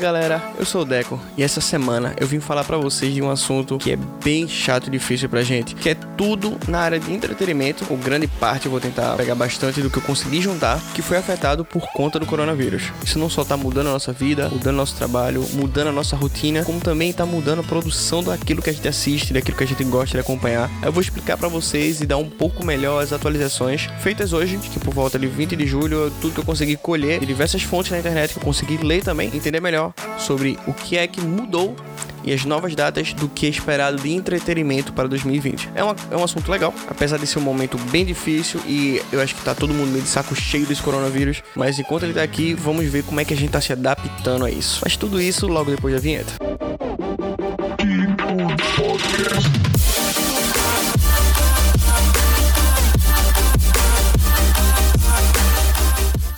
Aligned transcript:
galera, 0.00 0.42
eu 0.58 0.64
sou 0.64 0.80
o 0.80 0.84
Deco 0.84 1.20
e 1.36 1.42
essa 1.42 1.60
semana 1.60 2.14
eu 2.18 2.26
vim 2.26 2.40
falar 2.40 2.64
para 2.64 2.78
vocês 2.78 3.12
de 3.12 3.20
um 3.20 3.30
assunto 3.30 3.76
que 3.76 3.92
é 3.92 3.98
bem 4.24 4.48
chato 4.48 4.86
e 4.86 4.90
difícil 4.90 5.28
pra 5.28 5.42
gente, 5.42 5.74
que 5.74 5.90
é 5.90 5.94
tudo 5.94 6.58
na 6.66 6.80
área 6.80 6.98
de 6.98 7.12
entretenimento, 7.12 7.84
ou 7.90 7.98
grande 7.98 8.26
parte 8.26 8.64
eu 8.64 8.70
vou 8.70 8.80
tentar 8.80 9.14
pegar 9.16 9.34
bastante 9.34 9.82
do 9.82 9.90
que 9.90 9.98
eu 9.98 10.02
consegui 10.02 10.40
juntar, 10.40 10.80
que 10.94 11.02
foi 11.02 11.18
afetado 11.18 11.66
por 11.66 11.82
conta 11.92 12.18
do 12.18 12.24
coronavírus. 12.24 12.84
Isso 13.04 13.18
não 13.18 13.28
só 13.28 13.44
tá 13.44 13.58
mudando 13.58 13.88
a 13.88 13.92
nossa 13.92 14.10
vida, 14.10 14.48
mudando 14.48 14.76
nosso 14.76 14.96
trabalho, 14.96 15.46
mudando 15.52 15.88
a 15.88 15.92
nossa 15.92 16.16
rotina, 16.16 16.64
como 16.64 16.80
também 16.80 17.12
tá 17.12 17.26
mudando 17.26 17.60
a 17.60 17.64
produção 17.64 18.22
daquilo 18.22 18.62
que 18.62 18.70
a 18.70 18.72
gente 18.72 18.88
assiste, 18.88 19.34
daquilo 19.34 19.58
que 19.58 19.64
a 19.64 19.66
gente 19.66 19.84
gosta 19.84 20.16
de 20.16 20.20
acompanhar. 20.20 20.70
Eu 20.82 20.92
vou 20.92 21.02
explicar 21.02 21.36
para 21.36 21.48
vocês 21.48 22.00
e 22.00 22.06
dar 22.06 22.16
um 22.16 22.28
pouco 22.30 22.64
melhor 22.64 23.02
as 23.02 23.12
atualizações 23.12 23.86
feitas 24.00 24.32
hoje, 24.32 24.56
que 24.56 24.80
por 24.80 24.94
volta 24.94 25.18
de 25.18 25.26
20 25.26 25.56
de 25.56 25.66
julho, 25.66 26.10
tudo 26.22 26.32
que 26.32 26.40
eu 26.40 26.44
consegui 26.44 26.76
colher 26.76 27.20
de 27.20 27.26
diversas 27.26 27.62
fontes 27.62 27.92
na 27.92 27.98
internet 27.98 28.32
que 28.32 28.38
eu 28.38 28.44
consegui 28.44 28.78
ler 28.78 29.02
também, 29.02 29.28
entender 29.34 29.60
melhor 29.60 29.89
sobre 30.18 30.58
o 30.66 30.72
que 30.72 30.96
é 30.96 31.06
que 31.06 31.20
mudou 31.20 31.76
e 32.24 32.32
as 32.32 32.44
novas 32.44 32.74
datas 32.74 33.12
do 33.12 33.28
que 33.28 33.46
é 33.46 33.48
esperado 33.48 33.96
de 34.00 34.12
entretenimento 34.12 34.92
para 34.92 35.08
2020. 35.08 35.70
É, 35.74 35.82
uma, 35.82 35.96
é 36.10 36.16
um 36.16 36.24
assunto 36.24 36.50
legal, 36.50 36.74
apesar 36.88 37.18
de 37.18 37.26
ser 37.26 37.38
um 37.38 37.42
momento 37.42 37.78
bem 37.90 38.04
difícil 38.04 38.60
e 38.66 39.00
eu 39.12 39.20
acho 39.20 39.34
que 39.34 39.42
tá 39.42 39.54
todo 39.54 39.72
mundo 39.72 39.90
meio 39.90 40.02
de 40.02 40.08
saco 40.08 40.34
cheio 40.34 40.66
desse 40.66 40.82
coronavírus, 40.82 41.42
mas 41.54 41.78
enquanto 41.78 42.04
ele 42.04 42.14
tá 42.14 42.22
aqui, 42.22 42.54
vamos 42.54 42.84
ver 42.86 43.04
como 43.04 43.20
é 43.20 43.24
que 43.24 43.34
a 43.34 43.36
gente 43.36 43.50
tá 43.50 43.60
se 43.60 43.72
adaptando 43.72 44.44
a 44.44 44.50
isso. 44.50 44.80
Mas 44.82 44.96
tudo 44.96 45.20
isso 45.20 45.46
logo 45.46 45.70
depois 45.70 45.94
da 45.94 46.00
vinheta. 46.00 46.32